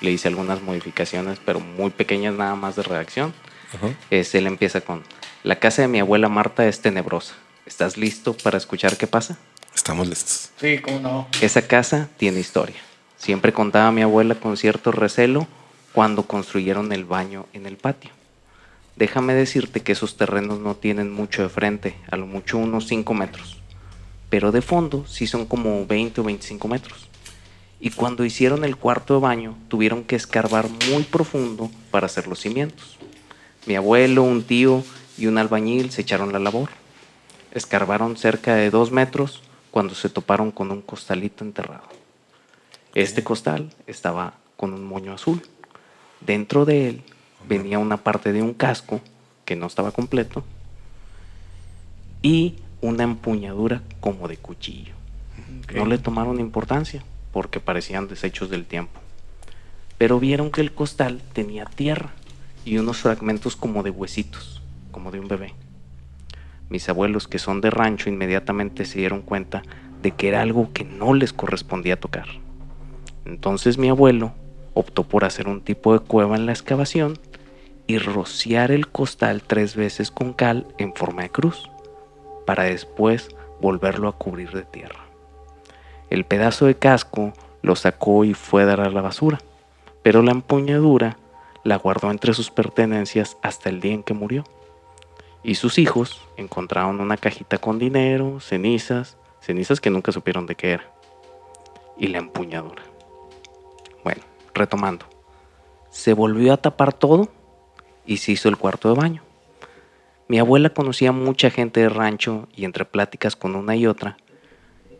le 0.00 0.12
hice 0.12 0.28
algunas 0.28 0.62
modificaciones, 0.62 1.40
pero 1.44 1.58
muy 1.58 1.90
pequeñas 1.90 2.34
nada 2.34 2.54
más 2.54 2.76
de 2.76 2.84
redacción. 2.84 3.34
Ajá. 3.74 3.88
Es, 4.10 4.36
él 4.36 4.46
empieza 4.46 4.82
con, 4.82 5.02
la 5.42 5.58
casa 5.58 5.82
de 5.82 5.88
mi 5.88 5.98
abuela 5.98 6.28
Marta 6.28 6.68
es 6.68 6.80
tenebrosa. 6.80 7.34
¿Estás 7.66 7.96
listo 7.96 8.36
para 8.36 8.56
escuchar 8.56 8.96
qué 8.96 9.08
pasa? 9.08 9.36
Estamos 9.74 10.06
listos. 10.06 10.50
Sí, 10.60 10.78
cómo 10.78 11.00
no. 11.00 11.28
Esa 11.40 11.66
casa 11.66 12.08
tiene 12.18 12.38
historia. 12.38 12.76
Siempre 13.22 13.52
contaba 13.52 13.92
mi 13.92 14.02
abuela 14.02 14.34
con 14.34 14.56
cierto 14.56 14.90
recelo 14.90 15.46
cuando 15.92 16.24
construyeron 16.24 16.92
el 16.92 17.04
baño 17.04 17.46
en 17.52 17.66
el 17.66 17.76
patio. 17.76 18.10
Déjame 18.96 19.32
decirte 19.32 19.80
que 19.80 19.92
esos 19.92 20.16
terrenos 20.16 20.58
no 20.58 20.74
tienen 20.74 21.12
mucho 21.12 21.44
de 21.44 21.48
frente, 21.48 21.94
a 22.10 22.16
lo 22.16 22.26
mucho 22.26 22.58
unos 22.58 22.88
5 22.88 23.14
metros, 23.14 23.60
pero 24.28 24.50
de 24.50 24.60
fondo 24.60 25.06
sí 25.06 25.28
son 25.28 25.46
como 25.46 25.86
20 25.86 26.20
o 26.20 26.24
25 26.24 26.66
metros. 26.66 27.08
Y 27.78 27.90
cuando 27.90 28.24
hicieron 28.24 28.64
el 28.64 28.74
cuarto 28.74 29.14
de 29.14 29.20
baño, 29.20 29.56
tuvieron 29.68 30.02
que 30.02 30.16
escarbar 30.16 30.66
muy 30.90 31.04
profundo 31.04 31.70
para 31.92 32.06
hacer 32.06 32.26
los 32.26 32.40
cimientos. 32.40 32.98
Mi 33.66 33.76
abuelo, 33.76 34.24
un 34.24 34.42
tío 34.42 34.82
y 35.16 35.28
un 35.28 35.38
albañil 35.38 35.92
se 35.92 36.02
echaron 36.02 36.32
la 36.32 36.40
labor. 36.40 36.70
Escarbaron 37.52 38.16
cerca 38.16 38.56
de 38.56 38.70
dos 38.70 38.90
metros 38.90 39.44
cuando 39.70 39.94
se 39.94 40.08
toparon 40.08 40.50
con 40.50 40.72
un 40.72 40.82
costalito 40.82 41.44
enterrado. 41.44 42.01
Este 42.94 43.24
costal 43.24 43.70
estaba 43.86 44.34
con 44.56 44.74
un 44.74 44.84
moño 44.84 45.14
azul. 45.14 45.40
Dentro 46.20 46.66
de 46.66 46.88
él 46.88 47.02
venía 47.48 47.78
una 47.78 47.96
parte 47.96 48.32
de 48.32 48.42
un 48.42 48.52
casco 48.52 49.00
que 49.46 49.56
no 49.56 49.66
estaba 49.66 49.92
completo 49.92 50.44
y 52.20 52.56
una 52.82 53.04
empuñadura 53.04 53.82
como 54.00 54.28
de 54.28 54.36
cuchillo. 54.36 54.92
No 55.74 55.86
le 55.86 55.96
tomaron 55.96 56.38
importancia 56.38 57.02
porque 57.32 57.60
parecían 57.60 58.08
desechos 58.08 58.50
del 58.50 58.66
tiempo. 58.66 59.00
Pero 59.96 60.20
vieron 60.20 60.50
que 60.50 60.60
el 60.60 60.72
costal 60.72 61.22
tenía 61.32 61.64
tierra 61.64 62.10
y 62.64 62.76
unos 62.76 62.98
fragmentos 62.98 63.56
como 63.56 63.82
de 63.82 63.90
huesitos, 63.90 64.60
como 64.90 65.10
de 65.10 65.18
un 65.18 65.28
bebé. 65.28 65.54
Mis 66.68 66.88
abuelos, 66.90 67.26
que 67.26 67.38
son 67.38 67.60
de 67.62 67.70
rancho, 67.70 68.10
inmediatamente 68.10 68.84
se 68.84 68.98
dieron 68.98 69.22
cuenta 69.22 69.62
de 70.02 70.10
que 70.10 70.28
era 70.28 70.42
algo 70.42 70.72
que 70.72 70.84
no 70.84 71.14
les 71.14 71.32
correspondía 71.32 71.98
tocar. 71.98 72.41
Entonces 73.24 73.78
mi 73.78 73.88
abuelo 73.88 74.32
optó 74.74 75.04
por 75.04 75.24
hacer 75.24 75.48
un 75.48 75.60
tipo 75.60 75.92
de 75.92 76.00
cueva 76.00 76.36
en 76.36 76.46
la 76.46 76.52
excavación 76.52 77.18
y 77.86 77.98
rociar 77.98 78.70
el 78.70 78.88
costal 78.88 79.42
tres 79.42 79.76
veces 79.76 80.10
con 80.10 80.32
cal 80.32 80.66
en 80.78 80.94
forma 80.94 81.22
de 81.22 81.30
cruz, 81.30 81.70
para 82.46 82.64
después 82.64 83.28
volverlo 83.60 84.08
a 84.08 84.16
cubrir 84.16 84.50
de 84.52 84.62
tierra. 84.62 85.00
El 86.10 86.24
pedazo 86.24 86.66
de 86.66 86.76
casco 86.76 87.32
lo 87.62 87.76
sacó 87.76 88.24
y 88.24 88.34
fue 88.34 88.62
a 88.62 88.66
dar 88.66 88.80
a 88.80 88.90
la 88.90 89.00
basura, 89.00 89.38
pero 90.02 90.22
la 90.22 90.32
empuñadura 90.32 91.16
la 91.64 91.76
guardó 91.76 92.10
entre 92.10 92.34
sus 92.34 92.50
pertenencias 92.50 93.36
hasta 93.42 93.68
el 93.68 93.80
día 93.80 93.94
en 93.94 94.02
que 94.02 94.14
murió. 94.14 94.44
Y 95.44 95.56
sus 95.56 95.78
hijos 95.78 96.20
encontraron 96.36 97.00
una 97.00 97.16
cajita 97.16 97.58
con 97.58 97.78
dinero, 97.78 98.40
cenizas, 98.40 99.16
cenizas 99.40 99.80
que 99.80 99.90
nunca 99.90 100.12
supieron 100.12 100.46
de 100.46 100.54
qué 100.54 100.72
era, 100.72 100.92
y 101.96 102.08
la 102.08 102.18
empuñadura. 102.18 102.82
Bueno, 104.04 104.22
retomando. 104.54 105.06
Se 105.90 106.14
volvió 106.14 106.52
a 106.52 106.56
tapar 106.56 106.92
todo 106.92 107.28
y 108.06 108.18
se 108.18 108.32
hizo 108.32 108.48
el 108.48 108.56
cuarto 108.56 108.88
de 108.88 109.00
baño. 109.00 109.22
Mi 110.28 110.38
abuela 110.38 110.70
conocía 110.70 111.12
mucha 111.12 111.50
gente 111.50 111.80
de 111.80 111.88
rancho 111.88 112.48
y 112.54 112.64
entre 112.64 112.84
pláticas 112.84 113.36
con 113.36 113.54
una 113.54 113.76
y 113.76 113.86
otra, 113.86 114.16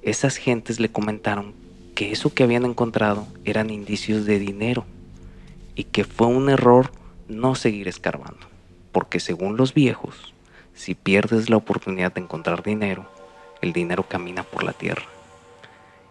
esas 0.03 0.37
gentes 0.37 0.81
le 0.81 0.91
comentaron 0.91 1.55
que 1.95 2.13
eso 2.13 2.35
que 2.35 2.43
habían 2.43 2.65
encontrado 2.65 3.27
eran 3.45 3.71
indicios 3.71 4.27
de 4.27 4.39
dinero 4.39 4.85
y 5.75 5.85
que 5.85 6.05
fue 6.05 6.27
un 6.27 6.51
error 6.51 6.91
no 7.29 7.55
seguir 7.55 7.89
escarbando, 7.89 8.47
porque 8.91 9.21
según 9.21 9.57
los 9.57 9.75
viejos, 9.75 10.35
si 10.75 10.95
pierdes 10.95 11.49
la 11.49 11.57
oportunidad 11.57 12.13
de 12.13 12.21
encontrar 12.21 12.63
dinero, 12.63 13.09
el 13.61 13.73
dinero 13.73 14.09
camina 14.09 14.43
por 14.43 14.65
la 14.65 14.73
tierra. 14.73 15.07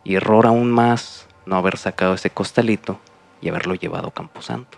Y 0.03 0.15
error 0.15 0.47
aún 0.47 0.71
más 0.71 1.27
no 1.51 1.57
haber 1.57 1.77
sacado 1.77 2.13
ese 2.13 2.29
costalito 2.29 3.01
y 3.41 3.49
haberlo 3.49 3.75
llevado 3.75 4.07
a 4.07 4.13
Camposanto. 4.13 4.77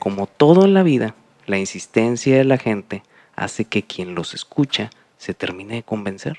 Como 0.00 0.26
todo 0.26 0.64
en 0.64 0.74
la 0.74 0.82
vida, 0.82 1.14
la 1.46 1.56
insistencia 1.56 2.36
de 2.36 2.44
la 2.44 2.58
gente 2.58 3.04
hace 3.36 3.64
que 3.64 3.84
quien 3.84 4.16
los 4.16 4.34
escucha 4.34 4.90
se 5.18 5.34
termine 5.34 5.76
de 5.76 5.82
convencer. 5.84 6.38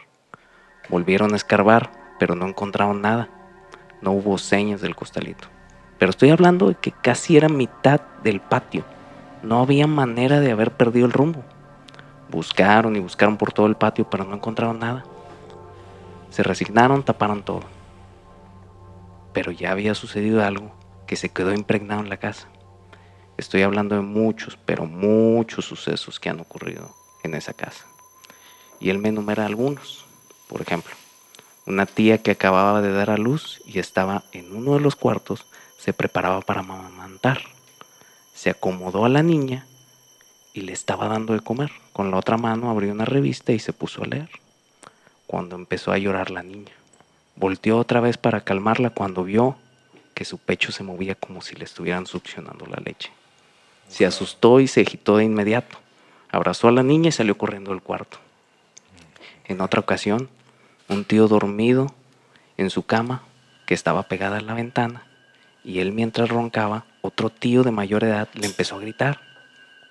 Volvieron 0.90 1.32
a 1.32 1.38
escarbar, 1.38 1.90
pero 2.20 2.36
no 2.36 2.48
encontraron 2.48 3.02
nada. 3.02 3.30
No 4.02 4.12
hubo 4.12 4.38
señas 4.38 4.82
del 4.82 4.96
costalito. 4.96 5.48
Pero 5.98 6.10
estoy 6.10 6.30
hablando 6.32 6.68
de 6.68 6.76
que 6.76 6.92
casi 6.92 7.38
era 7.38 7.48
mitad 7.48 8.02
del 8.24 8.42
patio. 8.42 8.84
No 9.42 9.62
había 9.62 9.88
manera 9.88 10.42
de 10.42 10.52
haber 10.52 10.72
perdido 10.72 11.06
el 11.06 11.14
rumbo. 11.14 11.44
Buscaron 12.30 12.98
y 12.98 13.00
buscaron 13.00 13.38
por 13.38 13.54
todo 13.54 13.68
el 13.68 13.76
patio, 13.76 14.10
pero 14.10 14.26
no 14.26 14.36
encontraron 14.36 14.80
nada. 14.80 15.06
Se 16.30 16.44
resignaron, 16.44 17.04
taparon 17.04 17.44
todo. 17.44 17.77
Pero 19.38 19.52
ya 19.52 19.70
había 19.70 19.94
sucedido 19.94 20.44
algo 20.44 20.72
que 21.06 21.16
se 21.16 21.30
quedó 21.30 21.54
impregnado 21.54 22.02
en 22.02 22.10
la 22.10 22.18
casa. 22.18 22.48
Estoy 23.38 23.62
hablando 23.62 23.94
de 23.94 24.02
muchos, 24.02 24.58
pero 24.66 24.88
muchos 24.88 25.64
sucesos 25.64 26.20
que 26.20 26.32
han 26.32 26.40
ocurrido 26.40 26.90
en 27.24 27.36
esa 27.36 27.54
casa. 27.54 27.86
Y 28.80 28.90
él 28.90 28.98
me 28.98 29.10
enumera 29.10 29.46
algunos. 29.46 30.06
Por 30.48 30.64
ejemplo, 30.64 30.96
una 31.68 31.86
tía 31.86 32.18
que 32.24 32.32
acababa 32.32 32.82
de 32.82 32.92
dar 32.92 33.12
a 33.12 33.18
luz 33.18 33.62
y 33.68 33.78
estaba 33.78 34.24
en 34.32 34.56
uno 34.56 34.74
de 34.74 34.80
los 34.80 34.96
cuartos, 34.96 35.46
se 35.78 35.94
preparaba 35.94 36.42
para 36.42 36.62
amamantar. 36.62 37.42
Se 38.34 38.50
acomodó 38.50 39.06
a 39.06 39.10
la 39.10 39.22
niña 39.22 39.68
y 40.52 40.62
le 40.62 40.74
estaba 40.74 41.10
dando 41.10 41.34
de 41.34 41.42
comer. 41.42 41.70
Con 41.94 42.10
la 42.10 42.18
otra 42.18 42.38
mano 42.38 42.72
abrió 42.72 42.92
una 42.92 43.06
revista 43.06 43.52
y 43.52 43.60
se 43.60 43.72
puso 43.72 44.02
a 44.02 44.08
leer. 44.08 44.32
Cuando 45.28 45.56
empezó 45.56 45.92
a 45.92 46.00
llorar 46.00 46.32
la 46.32 46.42
niña, 46.42 46.74
Volteó 47.38 47.78
otra 47.78 48.02
vez 48.02 48.18
para 48.18 48.42
calmarla 48.42 48.90
cuando 48.90 49.24
vio 49.24 49.56
que 50.14 50.26
su 50.26 50.40
pecho 50.40 50.72
se 50.72 50.84
movía 50.84 51.14
como 51.14 51.42
si 51.42 51.56
le 51.56 51.66
estuvieran 51.66 52.08
succionando 52.08 52.66
la 52.66 52.82
leche. 52.84 53.12
Se 53.88 54.06
asustó 54.06 54.60
y 54.60 54.68
se 54.68 54.82
agitó 54.82 55.18
de 55.18 55.26
inmediato. 55.26 55.78
Abrazó 56.32 56.68
a 56.68 56.72
la 56.72 56.84
niña 56.84 57.10
y 57.10 57.12
salió 57.12 57.38
corriendo 57.38 57.72
del 57.72 57.82
cuarto. 57.82 58.18
En 59.46 59.62
otra 59.62 59.80
ocasión, 59.80 60.30
un 60.90 61.06
tío 61.06 61.28
dormido 61.28 61.94
en 62.58 62.72
su 62.72 62.84
cama, 62.84 63.22
que 63.68 63.74
estaba 63.74 64.04
pegada 64.04 64.38
a 64.38 64.42
la 64.42 64.56
ventana, 64.56 65.04
y 65.64 65.80
él 65.80 65.92
mientras 65.92 66.30
roncaba, 66.30 66.86
otro 67.02 67.30
tío 67.30 67.64
de 67.64 67.72
mayor 67.72 68.04
edad 68.04 68.30
le 68.34 68.48
empezó 68.48 68.78
a 68.78 68.80
gritar. 68.80 69.20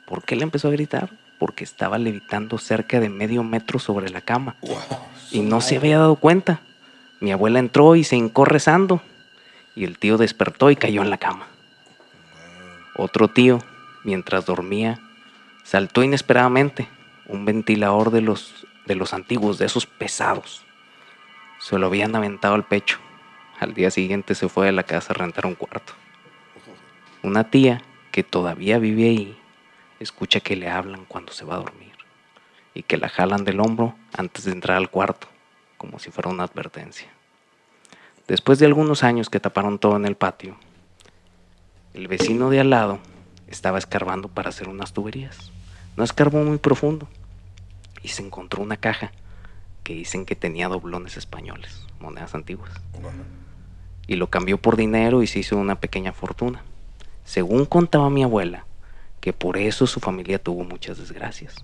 ¿Por 0.06 0.24
qué 0.24 0.34
le 0.34 0.42
empezó 0.42 0.68
a 0.68 0.72
gritar? 0.72 1.10
Porque 1.38 1.64
estaba 1.64 1.98
levitando 1.98 2.58
cerca 2.58 2.98
de 2.98 3.08
medio 3.08 3.44
metro 3.44 3.78
sobre 3.78 4.10
la 4.10 4.20
cama. 4.20 4.56
Y 5.30 5.40
no 5.40 5.60
se 5.60 5.76
había 5.76 5.98
dado 5.98 6.16
cuenta. 6.16 6.62
Mi 7.20 7.32
abuela 7.32 7.58
entró 7.58 7.96
y 7.96 8.04
se 8.04 8.16
hincó 8.16 8.44
rezando. 8.44 9.02
Y 9.74 9.84
el 9.84 9.98
tío 9.98 10.16
despertó 10.16 10.70
y 10.70 10.76
cayó 10.76 11.02
en 11.02 11.10
la 11.10 11.18
cama. 11.18 11.46
Otro 12.96 13.28
tío, 13.28 13.58
mientras 14.04 14.46
dormía, 14.46 15.00
saltó 15.64 16.02
inesperadamente 16.02 16.88
un 17.26 17.44
ventilador 17.44 18.10
de 18.10 18.22
los, 18.22 18.66
de 18.86 18.94
los 18.94 19.12
antiguos, 19.12 19.58
de 19.58 19.66
esos 19.66 19.86
pesados. 19.86 20.64
Se 21.58 21.78
lo 21.78 21.86
habían 21.86 22.14
aventado 22.14 22.54
al 22.54 22.64
pecho. 22.64 22.98
Al 23.58 23.74
día 23.74 23.90
siguiente 23.90 24.34
se 24.34 24.48
fue 24.48 24.68
a 24.68 24.72
la 24.72 24.82
casa 24.82 25.12
a 25.12 25.18
rentar 25.18 25.46
un 25.46 25.54
cuarto. 25.54 25.92
Una 27.22 27.50
tía 27.50 27.82
que 28.12 28.22
todavía 28.22 28.78
vive 28.78 29.04
ahí 29.04 29.38
escucha 30.00 30.40
que 30.40 30.56
le 30.56 30.68
hablan 30.68 31.04
cuando 31.06 31.32
se 31.32 31.44
va 31.44 31.54
a 31.54 31.58
dormir 31.58 31.92
y 32.74 32.82
que 32.82 32.98
la 32.98 33.08
jalan 33.08 33.44
del 33.44 33.60
hombro 33.60 33.94
antes 34.16 34.44
de 34.44 34.52
entrar 34.52 34.76
al 34.76 34.90
cuarto, 34.90 35.28
como 35.86 36.00
si 36.00 36.10
fuera 36.10 36.30
una 36.30 36.42
advertencia. 36.42 37.06
Después 38.26 38.58
de 38.58 38.66
algunos 38.66 39.04
años 39.04 39.30
que 39.30 39.38
taparon 39.38 39.78
todo 39.78 39.94
en 39.94 40.04
el 40.04 40.16
patio, 40.16 40.56
el 41.94 42.08
vecino 42.08 42.50
de 42.50 42.58
al 42.58 42.70
lado 42.70 42.98
estaba 43.46 43.78
escarbando 43.78 44.26
para 44.26 44.48
hacer 44.48 44.68
unas 44.68 44.92
tuberías. 44.92 45.52
No 45.96 46.02
escarbó 46.02 46.42
muy 46.42 46.58
profundo 46.58 47.06
y 48.02 48.08
se 48.08 48.22
encontró 48.24 48.64
una 48.64 48.76
caja 48.76 49.12
que 49.84 49.94
dicen 49.94 50.26
que 50.26 50.34
tenía 50.34 50.66
doblones 50.66 51.16
españoles, 51.16 51.86
monedas 52.00 52.34
antiguas. 52.34 52.72
Y 54.08 54.16
lo 54.16 54.28
cambió 54.28 54.58
por 54.58 54.76
dinero 54.76 55.22
y 55.22 55.28
se 55.28 55.38
hizo 55.38 55.56
una 55.56 55.78
pequeña 55.78 56.12
fortuna. 56.12 56.64
Según 57.24 57.64
contaba 57.64 58.10
mi 58.10 58.24
abuela, 58.24 58.64
que 59.20 59.32
por 59.32 59.56
eso 59.56 59.86
su 59.86 60.00
familia 60.00 60.40
tuvo 60.40 60.64
muchas 60.64 60.98
desgracias. 60.98 61.54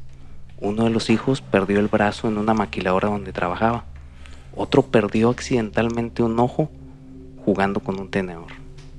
Uno 0.61 0.85
de 0.85 0.91
los 0.91 1.11
hijos 1.11 1.41
perdió 1.41 1.81
el 1.81 1.89
brazo 1.89 2.29
en 2.29 2.39
una 2.39 2.55
maquiladora 2.55 3.09
donde 3.09 3.33
trabajaba. 3.33 3.85
Otro 4.55 4.83
perdió 4.83 5.31
accidentalmente 5.31 6.23
un 6.23 6.38
ojo 6.38 6.69
jugando 7.45 7.81
con 7.81 7.99
un 7.99 8.11
tenedor. 8.11 8.53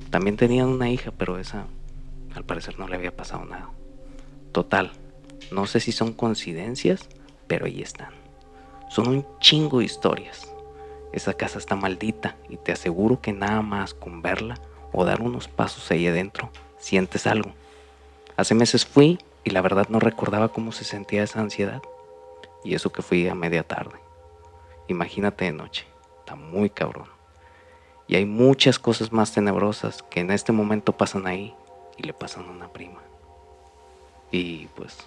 También 0.09 0.37
tenían 0.37 0.67
una 0.67 0.89
hija, 0.89 1.11
pero 1.17 1.37
esa 1.37 1.65
al 2.35 2.43
parecer 2.43 2.79
no 2.79 2.87
le 2.87 2.95
había 2.95 3.15
pasado 3.15 3.45
nada. 3.45 3.69
Total, 4.51 4.91
no 5.51 5.67
sé 5.67 5.79
si 5.79 5.91
son 5.91 6.13
coincidencias, 6.13 7.07
pero 7.47 7.65
ahí 7.65 7.81
están. 7.81 8.11
Son 8.89 9.07
un 9.07 9.25
chingo 9.39 9.79
de 9.79 9.85
historias. 9.85 10.51
Esa 11.11 11.33
casa 11.33 11.59
está 11.59 11.75
maldita 11.75 12.35
y 12.49 12.57
te 12.57 12.71
aseguro 12.71 13.21
que 13.21 13.33
nada 13.33 13.61
más 13.61 13.93
con 13.93 14.21
verla 14.21 14.59
o 14.91 15.05
dar 15.05 15.21
unos 15.21 15.47
pasos 15.47 15.89
ahí 15.91 16.07
adentro, 16.07 16.49
sientes 16.79 17.27
algo. 17.27 17.51
Hace 18.35 18.55
meses 18.55 18.85
fui 18.85 19.19
y 19.43 19.51
la 19.51 19.61
verdad 19.61 19.87
no 19.89 19.99
recordaba 19.99 20.49
cómo 20.49 20.71
se 20.71 20.83
sentía 20.83 21.23
esa 21.23 21.39
ansiedad. 21.39 21.81
Y 22.63 22.75
eso 22.75 22.91
que 22.91 23.01
fui 23.01 23.27
a 23.27 23.35
media 23.35 23.63
tarde. 23.63 24.02
Imagínate 24.87 25.45
de 25.45 25.53
noche. 25.53 25.85
Está 26.19 26.35
muy 26.35 26.69
cabrón. 26.69 27.07
Y 28.07 28.15
hay 28.15 28.25
muchas 28.25 28.79
cosas 28.79 29.11
más 29.11 29.33
tenebrosas 29.33 30.03
que 30.03 30.19
en 30.19 30.31
este 30.31 30.51
momento 30.51 30.91
pasan 30.97 31.25
ahí 31.27 31.53
y 31.97 32.03
le 32.03 32.13
pasan 32.13 32.45
a 32.45 32.51
una 32.51 32.67
prima. 32.67 32.99
Y 34.31 34.67
pues 34.75 34.97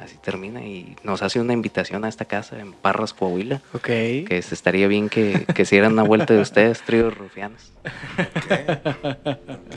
así 0.00 0.16
termina 0.16 0.64
y 0.64 0.96
nos 1.04 1.22
hace 1.22 1.38
una 1.40 1.52
invitación 1.52 2.04
a 2.04 2.08
esta 2.08 2.24
casa 2.24 2.58
en 2.58 2.72
Parras, 2.72 3.12
Coahuila. 3.14 3.60
Ok. 3.72 3.82
Que 3.86 4.40
se 4.44 4.54
estaría 4.54 4.88
bien 4.88 5.08
que, 5.08 5.46
que 5.54 5.64
se 5.64 5.76
dieran 5.76 5.92
una 5.92 6.02
vuelta 6.02 6.34
de 6.34 6.40
ustedes, 6.40 6.82
tríos 6.82 7.16
rufianos. 7.16 7.72
Ok, 7.84 9.76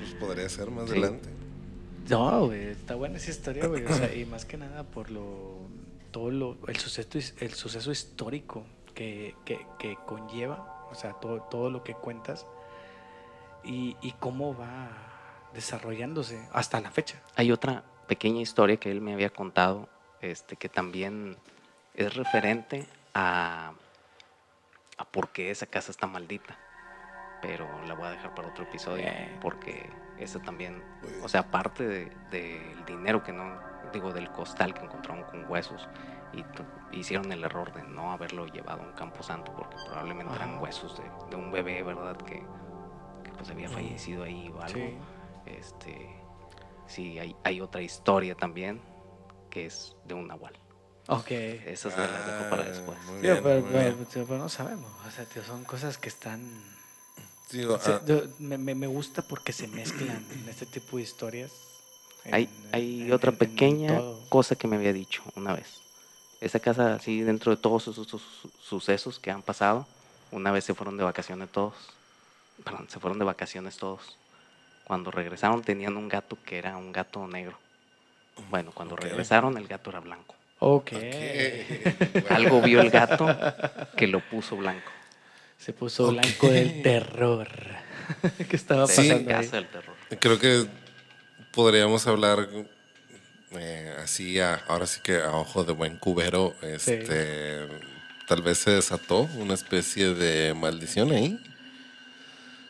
pues 0.00 0.14
podría 0.20 0.48
ser 0.48 0.70
más 0.70 0.84
Sí. 0.86 0.92
adelante. 0.92 1.28
No, 2.08 2.46
güey, 2.46 2.64
está 2.68 2.94
buena 2.94 3.16
esa 3.16 3.30
historia, 3.30 3.66
güey. 3.66 3.84
O 3.86 3.92
sea, 3.92 4.14
y 4.14 4.24
más 4.26 4.44
que 4.44 4.56
nada 4.56 4.82
por 4.84 5.10
lo 5.10 5.56
todo 6.12 6.30
lo 6.30 6.56
el 6.68 6.76
suceso 6.76 7.18
el 7.40 7.52
suceso 7.54 7.90
histórico 7.90 8.64
que, 8.94 9.34
que, 9.44 9.66
que 9.78 9.96
conlleva, 10.06 10.86
o 10.90 10.94
sea, 10.94 11.14
todo, 11.14 11.42
todo 11.50 11.70
lo 11.70 11.82
que 11.82 11.94
cuentas 11.94 12.46
y, 13.64 13.96
y 14.02 14.12
cómo 14.12 14.54
va 14.56 14.88
desarrollándose 15.54 16.48
hasta 16.52 16.80
la 16.80 16.90
fecha. 16.90 17.20
Hay 17.36 17.50
otra 17.52 17.84
pequeña 18.06 18.40
historia 18.40 18.76
que 18.76 18.90
él 18.90 19.00
me 19.00 19.12
había 19.14 19.30
contado, 19.30 19.88
este, 20.20 20.56
que 20.56 20.68
también 20.68 21.36
es 21.94 22.14
referente 22.14 22.86
a, 23.14 23.72
a 24.98 25.04
por 25.06 25.30
qué 25.30 25.50
esa 25.50 25.66
casa 25.66 25.90
está 25.90 26.06
maldita. 26.06 26.58
Pero 27.40 27.66
la 27.86 27.94
voy 27.94 28.06
a 28.06 28.10
dejar 28.10 28.34
para 28.34 28.48
otro 28.48 28.64
episodio, 28.64 29.04
porque 29.40 29.90
esa 30.18 30.40
también, 30.40 30.82
o 31.24 31.28
sea, 31.28 31.40
aparte 31.40 31.84
de- 31.86 32.12
del 32.30 32.84
dinero 32.84 33.24
que 33.24 33.32
no, 33.32 33.58
digo, 33.92 34.12
del 34.12 34.30
costal 34.30 34.74
que 34.74 34.84
encontraron 34.84 35.24
con 35.24 35.50
huesos, 35.50 35.88
y 36.32 36.98
hicieron 36.98 37.30
el 37.32 37.44
error 37.44 37.72
de 37.74 37.82
no 37.82 38.12
haberlo 38.12 38.46
llevado 38.46 38.82
a 38.82 38.86
un 38.86 38.92
camposanto, 38.92 39.52
porque 39.54 39.76
probablemente 39.86 40.34
eran 40.34 40.58
huesos 40.60 40.96
de, 40.98 41.04
de 41.30 41.36
un 41.36 41.52
bebé, 41.52 41.82
¿verdad? 41.82 42.16
Que, 42.16 42.42
que 43.22 43.30
pues 43.36 43.50
había 43.50 43.68
fallecido 43.68 44.24
ahí 44.24 44.48
o 44.48 44.60
algo. 44.62 44.78
Sí. 44.78 44.96
Este, 45.46 46.08
sí, 46.86 47.18
hay, 47.18 47.36
hay 47.44 47.60
otra 47.60 47.82
historia 47.82 48.34
también 48.34 48.80
que 49.50 49.66
es 49.66 49.94
de 50.06 50.14
un 50.14 50.28
nahual. 50.28 50.54
Ok. 51.08 51.30
Esas 51.32 51.96
me 51.98 52.06
las 52.06 52.26
dejo 52.26 52.48
para 52.50 52.62
Ah, 52.62 52.66
después. 52.66 52.98
muy 53.06 53.20
Tío, 53.20 53.32
bien, 53.32 53.42
pero, 53.42 53.60
muy 53.60 53.70
pero- 53.72 53.94
bien. 53.96 54.06
tío, 54.06 54.24
pero 54.26 54.38
no 54.38 54.48
sabemos. 54.48 54.90
O 55.06 55.10
sea, 55.10 55.24
tío, 55.26 55.42
son 55.44 55.64
cosas 55.64 55.98
que 55.98 56.08
están. 56.08 56.40
Digo, 57.50 57.78
se- 57.78 57.92
ah, 57.92 58.00
me- 58.38 58.56
me 58.56 58.86
gusta 58.86 59.20
porque 59.22 59.52
se 59.52 59.66
mezclan 59.68 60.24
en 60.30 60.48
este 60.48 60.64
tipo 60.64 60.96
de 60.96 61.02
historias. 61.02 61.52
Hay, 62.30 62.44
en- 62.44 62.50
hay 62.74 63.02
en- 63.02 63.12
otra 63.12 63.30
en- 63.32 63.36
pequeña 63.38 64.00
cosa 64.28 64.54
que 64.56 64.68
me 64.68 64.76
había 64.76 64.92
dicho 64.92 65.22
una 65.34 65.54
vez. 65.54 65.80
Esa 66.40 66.58
casa, 66.60 66.94
así 66.94 67.20
dentro 67.22 67.54
de 67.54 67.60
todos 67.60 67.88
esos 67.88 68.06
su- 68.08 68.18
su- 68.18 68.50
sucesos 68.60 69.18
que 69.18 69.30
han 69.30 69.42
pasado, 69.42 69.86
una 70.30 70.50
vez 70.50 70.64
se 70.64 70.74
fueron 70.74 70.96
de 70.96 71.04
vacaciones 71.04 71.48
todos. 71.50 71.74
Perdón, 72.64 72.86
se 72.88 72.98
fueron 73.00 73.18
de 73.18 73.24
vacaciones 73.24 73.76
todos. 73.76 74.16
Cuando 74.84 75.10
regresaron 75.10 75.62
tenían 75.62 75.96
un 75.96 76.08
gato 76.08 76.36
que 76.44 76.58
era 76.58 76.76
un 76.76 76.92
gato 76.92 77.26
negro. 77.26 77.58
Bueno, 78.50 78.72
cuando 78.72 78.96
regresaron 78.96 79.56
el 79.56 79.66
gato 79.68 79.90
era 79.90 80.00
blanco. 80.00 80.34
Ok. 80.58 80.92
ok. 80.92 82.26
Algo 82.30 82.60
vio 82.62 82.80
el 82.80 82.90
gato 82.90 83.26
que 83.96 84.06
lo 84.06 84.20
puso 84.20 84.56
blanco. 84.56 84.90
Se 85.58 85.72
puso 85.72 86.08
blanco 86.10 86.48
del 86.48 86.82
terror. 86.82 87.48
¿Qué 88.48 88.56
estaba 88.56 88.82
De 88.86 88.88
Sí. 88.88 89.08
pasando 89.08 89.30
ahí? 89.30 89.44
casa 89.44 89.56
del 89.56 89.68
terror. 89.68 89.94
Creo 90.18 90.38
que 90.38 90.66
podríamos 91.52 92.06
hablar 92.06 92.48
eh, 93.52 93.94
así, 94.02 94.40
a- 94.40 94.62
ahora 94.68 94.86
sí 94.86 95.00
que 95.02 95.16
a 95.20 95.32
ojo 95.32 95.64
de 95.64 95.72
buen 95.72 95.96
cubero, 95.98 96.54
este, 96.62 97.68
tal 98.26 98.42
vez 98.42 98.58
se 98.58 98.70
desató 98.70 99.28
una 99.36 99.54
especie 99.54 100.14
de 100.14 100.54
maldición 100.54 101.12
ahí. 101.12 101.38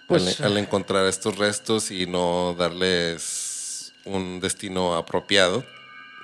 Pues, 0.09 0.41
al, 0.41 0.53
al 0.53 0.59
encontrar 0.59 1.07
estos 1.07 1.39
restos 1.39 1.91
y 1.91 2.07
no 2.07 2.55
darles 2.59 3.95
un 4.05 4.41
destino 4.41 4.97
apropiado. 4.97 5.65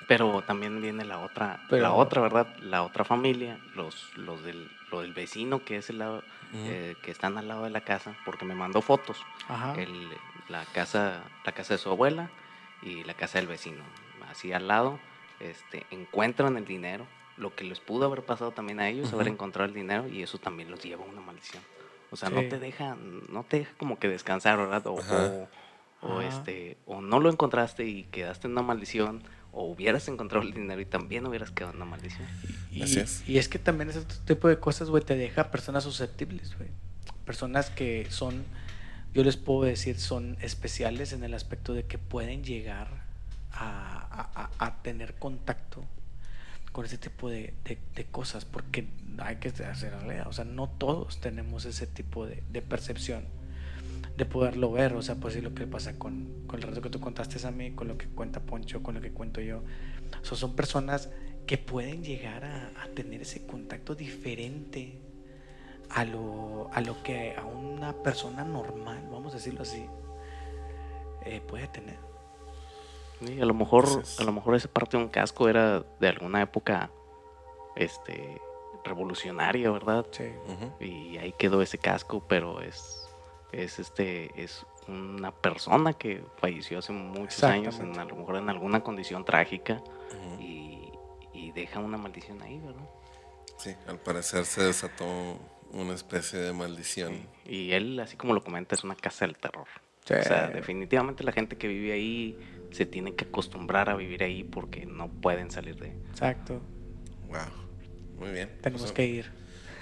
Pero 0.09 0.43
también 0.47 0.81
viene 0.83 1.05
la 1.05 1.19
otra, 1.21 1.63
Pero- 1.71 1.83
la 1.83 1.93
otra, 1.93 2.21
¿verdad? 2.23 2.49
La 2.61 2.83
otra 2.83 3.05
familia, 3.05 3.59
los, 3.75 3.95
los 4.17 4.43
del, 4.43 4.69
lo 4.91 5.03
del 5.03 5.13
vecino 5.13 5.65
que 5.65 5.77
es 5.77 5.89
el 5.91 5.99
lado, 5.99 6.23
eh, 6.55 6.97
que 7.03 7.11
están 7.11 7.39
al 7.39 7.47
lado 7.47 7.65
de 7.65 7.71
la 7.71 7.83
casa, 7.83 8.17
porque 8.25 8.45
me 8.45 8.55
mandó 8.55 8.83
fotos. 8.83 9.19
Ajá. 9.49 9.75
El- 9.77 10.09
la 10.49 10.65
casa, 10.65 11.23
la 11.45 11.53
casa 11.53 11.75
de 11.75 11.79
su 11.79 11.91
abuela 11.91 12.31
y 12.83 13.05
la 13.05 13.15
casa 13.15 13.39
del 13.39 13.47
vecino. 13.49 13.83
Así 14.31 14.53
al 14.53 14.69
lado, 14.69 14.99
este, 15.41 15.87
encuentran 15.91 16.57
el 16.57 16.65
dinero, 16.65 17.07
lo 17.37 17.55
que 17.55 17.65
les 17.65 17.81
pudo 17.81 18.07
haber 18.07 18.23
pasado 18.25 18.51
también 18.53 18.81
a 18.81 18.89
ellos, 18.89 19.13
haber 19.13 19.27
Ujú. 19.29 19.35
encontrado 19.35 19.69
el 19.69 19.75
dinero, 19.75 20.09
y 20.09 20.23
eso 20.23 20.39
también 20.39 20.71
los 20.71 20.83
lleva 20.83 21.05
a 21.05 21.09
una 21.09 21.21
maldición. 21.21 21.63
O 22.11 22.17
sea, 22.17 22.31
no 22.31 22.43
te 22.43 22.59
deja, 22.59 22.97
no 23.29 23.45
te 23.45 23.61
deja 23.61 23.73
como 23.79 23.99
que 23.99 24.09
descansar, 24.09 24.57
¿verdad? 24.57 24.83
O, 26.01 26.21
este, 26.23 26.79
o 26.87 27.01
no 27.01 27.21
lo 27.21 27.29
encontraste 27.31 27.85
y 27.85 28.05
quedaste 28.05 28.47
en 28.47 28.53
una 28.53 28.63
maldición, 28.63 29.23
o 29.53 29.65
hubieras 29.65 30.07
encontrado 30.09 30.45
el 30.47 30.53
dinero 30.55 30.81
y 30.81 30.85
también 30.85 31.27
hubieras 31.27 31.51
quedado 31.51 31.73
en 31.73 31.77
una 31.83 31.91
maldición. 31.91 32.27
Y, 32.71 32.83
Así 32.83 33.01
es. 33.01 33.29
y 33.29 33.39
es 33.39 33.49
que 33.49 33.59
también 33.59 33.91
ese 33.91 34.03
tipo 34.25 34.47
de 34.49 34.59
cosas, 34.59 34.91
güey, 34.91 35.03
te 35.03 35.17
deja 35.17 35.51
personas 35.51 35.85
susceptibles, 35.85 36.57
güey. 36.57 36.71
Personas 37.25 37.71
que 37.71 38.07
son, 38.11 38.45
yo 39.15 39.25
les 39.25 39.37
puedo 39.37 39.63
decir, 39.65 39.99
son 39.99 40.37
especiales 40.41 41.13
en 41.13 41.25
el 41.25 41.35
aspecto 41.35 41.75
de 41.75 41.85
que 41.85 41.99
pueden 41.99 42.45
llegar 42.45 42.89
a, 43.53 44.31
a- 44.35 44.51
a- 44.67 44.83
tener 44.83 45.15
contacto 45.15 45.85
con 46.73 46.85
ese 46.85 46.99
tipo 46.99 47.29
de, 47.31 47.55
de- 47.65 47.79
de 47.95 48.05
cosas, 48.05 48.45
porque 48.45 48.87
hay 49.19 49.37
que 49.37 49.49
hacer 49.49 49.93
realidad. 49.93 50.29
O 50.29 50.33
sea, 50.33 50.45
no 50.45 50.69
todos 50.69 51.21
tenemos 51.21 51.65
ese 51.65 51.87
tipo 51.87 52.27
de, 52.27 52.43
de 52.53 52.63
percepción, 52.63 53.25
de 54.17 54.25
poderlo 54.27 54.71
ver. 54.71 54.93
O 54.95 55.03
sea, 55.03 55.17
pues 55.17 55.35
sí, 55.35 55.41
lo 55.41 55.55
que 55.55 55.67
pasa 55.67 55.99
con, 55.99 56.29
con 56.47 56.61
el 56.61 56.69
reto 56.69 56.83
que 56.83 56.91
tú 56.91 57.01
contaste 57.01 57.45
a 57.47 57.51
mí, 57.51 57.73
con 57.73 57.89
lo 57.89 57.99
que 57.99 58.07
cuenta 58.07 58.41
Poncho, 58.41 58.83
con 58.83 58.95
lo 58.95 59.01
que 59.01 59.11
cuento 59.11 59.41
yo. 59.41 59.63
O 60.23 60.25
sea, 60.25 60.37
son 60.37 60.55
personas 60.55 61.09
que 61.47 61.59
pueden 61.59 62.05
llegar 62.05 62.45
a, 62.45 62.71
a 62.83 62.89
tener 62.95 63.23
ese 63.23 63.47
contacto 63.47 63.95
diferente 63.95 65.01
a 65.91 66.05
lo, 66.05 66.69
a 66.73 66.81
lo 66.81 67.03
que 67.03 67.35
a 67.37 67.45
una 67.45 67.93
persona 67.93 68.45
normal, 68.45 69.09
vamos 69.11 69.33
a 69.33 69.37
decirlo 69.37 69.63
así, 69.63 69.87
eh, 71.23 71.41
puede 71.41 71.69
tener. 71.69 71.99
Sí, 73.25 73.41
a 73.41 73.45
lo 73.45 73.55
mejor, 73.55 73.85
Entonces- 73.87 74.21
a 74.21 74.25
lo 74.25 74.33
mejor 74.33 74.55
esa 74.55 74.69
parte 74.69 74.97
de 74.97 75.03
un 75.03 75.09
casco 75.09 75.49
era 75.49 75.85
de 75.99 76.09
alguna 76.09 76.43
época 76.43 76.91
este 77.77 78.41
revolucionaria, 78.85 79.71
¿verdad? 79.71 80.07
Sí. 80.13 80.31
Y 80.81 81.19
ahí 81.19 81.33
quedó 81.33 81.61
ese 81.63 81.79
casco, 81.79 82.23
pero 82.27 82.61
es, 82.63 83.09
es 83.53 83.79
este, 83.79 84.31
es 84.43 84.65
una 84.87 85.33
persona 85.33 85.93
que 85.93 86.25
falleció 86.39 86.79
hace 86.79 86.93
muchos 86.93 87.43
años, 87.45 87.79
en, 87.81 87.99
a 87.99 88.05
lo 88.05 88.17
mejor 88.17 88.37
en 88.37 88.49
alguna 88.49 88.83
condición 88.83 89.25
trágica, 89.25 89.83
y, 90.41 90.91
y 91.35 91.53
deja 91.53 91.81
una 91.81 91.99
maldición 91.99 92.41
ahí, 92.43 92.59
¿verdad? 92.61 92.89
Sí, 93.59 93.75
al 93.89 93.99
parecer 93.99 94.45
se 94.47 94.63
desató 94.63 95.05
una 95.71 95.95
especie 95.95 96.39
de 96.39 96.53
maldición. 96.53 97.27
Y 97.47 97.73
él, 97.73 97.99
así 98.01 98.17
como 98.17 98.35
lo 98.35 98.43
comenta, 98.43 98.75
es 98.75 98.85
una 98.85 98.95
casa 98.97 99.27
del 99.27 99.37
terror. 99.37 99.67
Sí. 100.05 100.15
O 100.15 100.23
sea, 100.23 100.49
definitivamente 100.49 101.23
la 101.25 101.33
gente 101.33 101.57
que 101.57 101.69
vive 101.69 101.93
ahí 101.93 102.39
se 102.71 102.87
tiene 102.87 103.15
que 103.15 103.25
acostumbrar 103.27 103.89
a 103.91 103.95
vivir 103.97 104.23
ahí 104.23 104.43
porque 104.45 104.87
no 104.87 105.09
pueden 105.09 105.51
salir 105.51 105.77
de 105.77 105.89
Exacto. 106.11 106.61
Wow. 107.29 107.39
Muy 108.19 108.31
bien. 108.33 108.51
Tenemos 108.63 108.83
Pues, 108.83 108.93
que 108.93 109.05
ir. 109.07 109.31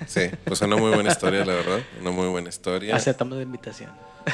Sí, 0.06 0.22
pues 0.44 0.60
una 0.60 0.76
muy 0.76 0.92
buena 0.92 1.10
historia, 1.10 1.44
la 1.44 1.54
verdad. 1.54 1.80
Una 2.00 2.10
muy 2.10 2.28
buena 2.28 2.48
historia. 2.50 2.94
Aceptamos 2.94 3.36
la 3.38 3.42
invitación. 3.44 3.90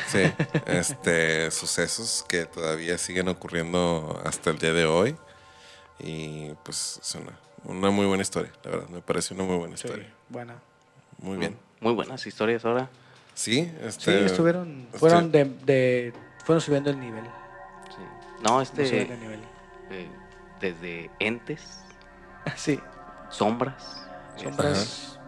Sí, 0.09 0.23
este, 0.67 1.51
sucesos 1.51 2.25
que 2.29 2.47
todavía 2.47 2.97
siguen 2.99 3.29
ocurriendo 3.29 4.21
hasta 4.25 4.51
el 4.51 4.59
día 4.59 4.73
de 4.73 4.87
hoy. 4.87 5.15
Y 6.01 6.51
pues 6.65 6.99
es 7.03 7.15
una, 7.15 7.38
una 7.65 7.91
muy 7.91 8.07
buena 8.07 8.23
historia, 8.23 8.51
la 8.65 8.71
verdad. 8.71 8.88
Me 8.88 9.03
parece 9.03 9.35
una 9.35 9.45
muy 9.45 9.57
buena 9.57 9.77
Sí, 9.77 9.87
historia. 9.87 10.12
buena. 10.31 10.61
Muy 11.23 11.39
bien. 11.39 11.57
Muy 11.81 11.93
buenas 11.95 12.27
historias 12.27 12.65
ahora. 12.65 12.89
Sí, 13.35 13.65
Sí, 13.65 13.73
este, 13.83 14.27
estuvieron, 14.27 14.83
este- 14.87 14.99
fueron 14.99 15.33
de, 15.33 15.45
de- 15.45 16.13
fueron 16.45 16.61
subiendo 16.61 16.91
el 16.91 17.01
nivel. 17.01 17.25
Sí. 17.25 18.03
No, 18.43 18.61
este, 18.61 19.03
el 19.03 19.21
nivel. 19.21 19.41
eh, 19.91 20.09
desde 20.61 21.11
entes, 21.19 21.63
Sí, 22.57 22.79
sombras, 23.31 24.07
sombras. 24.37 25.19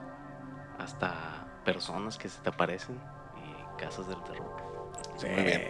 hasta 0.79 1.47
personas 1.65 2.19
que 2.19 2.29
se 2.29 2.41
te 2.41 2.51
aparecen 2.51 2.97
y 3.39 3.81
casas 3.81 4.07
del 4.09 4.23
terror. 4.25 4.57
Sí. 5.19 5.27
Muy 5.29 5.43
bien. 5.45 5.63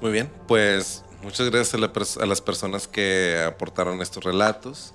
Muy 0.00 0.12
bien, 0.12 0.32
pues 0.46 1.04
muchas 1.22 1.50
gracias 1.50 1.74
a, 1.74 1.78
la 1.78 1.92
pers- 1.92 2.22
a 2.22 2.26
las 2.26 2.40
personas 2.40 2.86
que 2.88 3.42
aportaron 3.46 4.00
estos 4.00 4.22
relatos. 4.24 4.94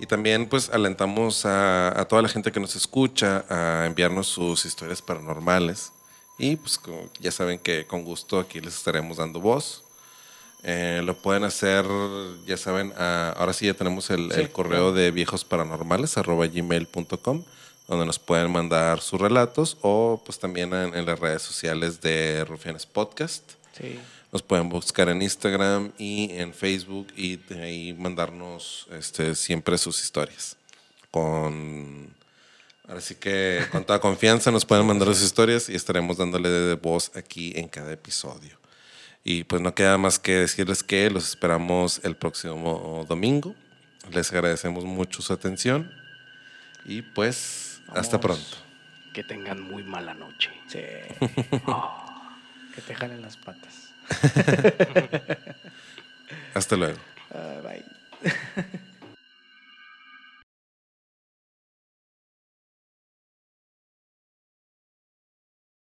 Y 0.00 0.06
también 0.06 0.48
pues 0.48 0.70
alentamos 0.70 1.44
a, 1.44 1.98
a 2.00 2.04
toda 2.06 2.22
la 2.22 2.28
gente 2.28 2.50
que 2.50 2.58
nos 2.60 2.74
escucha 2.74 3.44
a 3.48 3.86
enviarnos 3.86 4.26
sus 4.28 4.64
historias 4.64 5.02
paranormales. 5.02 5.92
Y 6.38 6.56
pues 6.56 6.78
como 6.78 7.08
ya 7.20 7.30
saben 7.30 7.58
que 7.58 7.86
con 7.86 8.02
gusto 8.02 8.38
aquí 8.40 8.60
les 8.60 8.74
estaremos 8.74 9.18
dando 9.18 9.40
voz. 9.40 9.84
Eh, 10.62 11.00
lo 11.04 11.16
pueden 11.16 11.44
hacer, 11.44 11.84
ya 12.46 12.56
saben, 12.56 12.92
a- 12.98 13.30
ahora 13.36 13.52
sí 13.52 13.66
ya 13.66 13.74
tenemos 13.74 14.10
el, 14.10 14.30
Sí, 14.32 14.40
el 14.40 14.50
correo 14.50 14.92
de 14.92 15.10
viejosparanormales 15.10 16.16
arroba 16.18 16.46
gmail.com 16.46 17.44
donde 17.88 18.06
nos 18.06 18.18
pueden 18.18 18.52
mandar 18.52 19.00
sus 19.00 19.20
relatos 19.20 19.76
o 19.82 20.22
pues 20.24 20.38
también 20.38 20.72
en, 20.74 20.94
en 20.94 21.06
las 21.06 21.18
redes 21.18 21.42
sociales 21.42 22.00
de 22.00 22.44
Rufianes 22.44 22.86
Podcast. 22.86 23.42
Sí. 23.76 23.98
Nos 24.32 24.42
pueden 24.42 24.68
buscar 24.68 25.08
en 25.08 25.22
Instagram 25.22 25.92
y 25.98 26.30
en 26.32 26.54
Facebook 26.54 27.08
y 27.16 27.36
de 27.36 27.62
ahí 27.62 27.92
mandarnos 27.92 28.86
este, 28.92 29.34
siempre 29.34 29.76
sus 29.76 30.02
historias. 30.04 30.56
Con, 31.10 32.14
ahora 32.86 33.00
sí 33.00 33.16
que 33.16 33.66
con 33.72 33.84
toda 33.84 34.00
confianza 34.00 34.52
nos 34.52 34.64
pueden 34.64 34.86
mandar 34.86 35.08
sus 35.08 35.22
historias 35.22 35.68
y 35.68 35.74
estaremos 35.74 36.16
dándole 36.16 36.48
de 36.48 36.74
voz 36.74 37.10
aquí 37.16 37.52
en 37.56 37.66
cada 37.66 37.92
episodio. 37.92 38.56
Y 39.24 39.44
pues 39.44 39.60
no 39.60 39.74
queda 39.74 39.98
más 39.98 40.20
que 40.20 40.32
decirles 40.32 40.84
que 40.84 41.10
los 41.10 41.28
esperamos 41.28 42.00
el 42.04 42.16
próximo 42.16 43.04
domingo. 43.08 43.56
Les 44.12 44.32
agradecemos 44.32 44.84
mucho 44.84 45.22
su 45.22 45.32
atención 45.32 45.90
y 46.84 47.02
pues 47.02 47.82
hasta 47.88 48.20
pronto. 48.20 48.56
Que 49.12 49.24
tengan 49.24 49.60
muy 49.60 49.82
mala 49.82 50.14
noche. 50.14 50.50
Sí. 50.68 50.78
que 52.74 52.80
te 52.80 52.94
jalen 52.94 53.22
las 53.22 53.36
patas. 53.36 53.89
Hasta 56.54 56.76
luego. 56.76 56.98
Ah, 57.32 57.60
bye. 57.62 57.84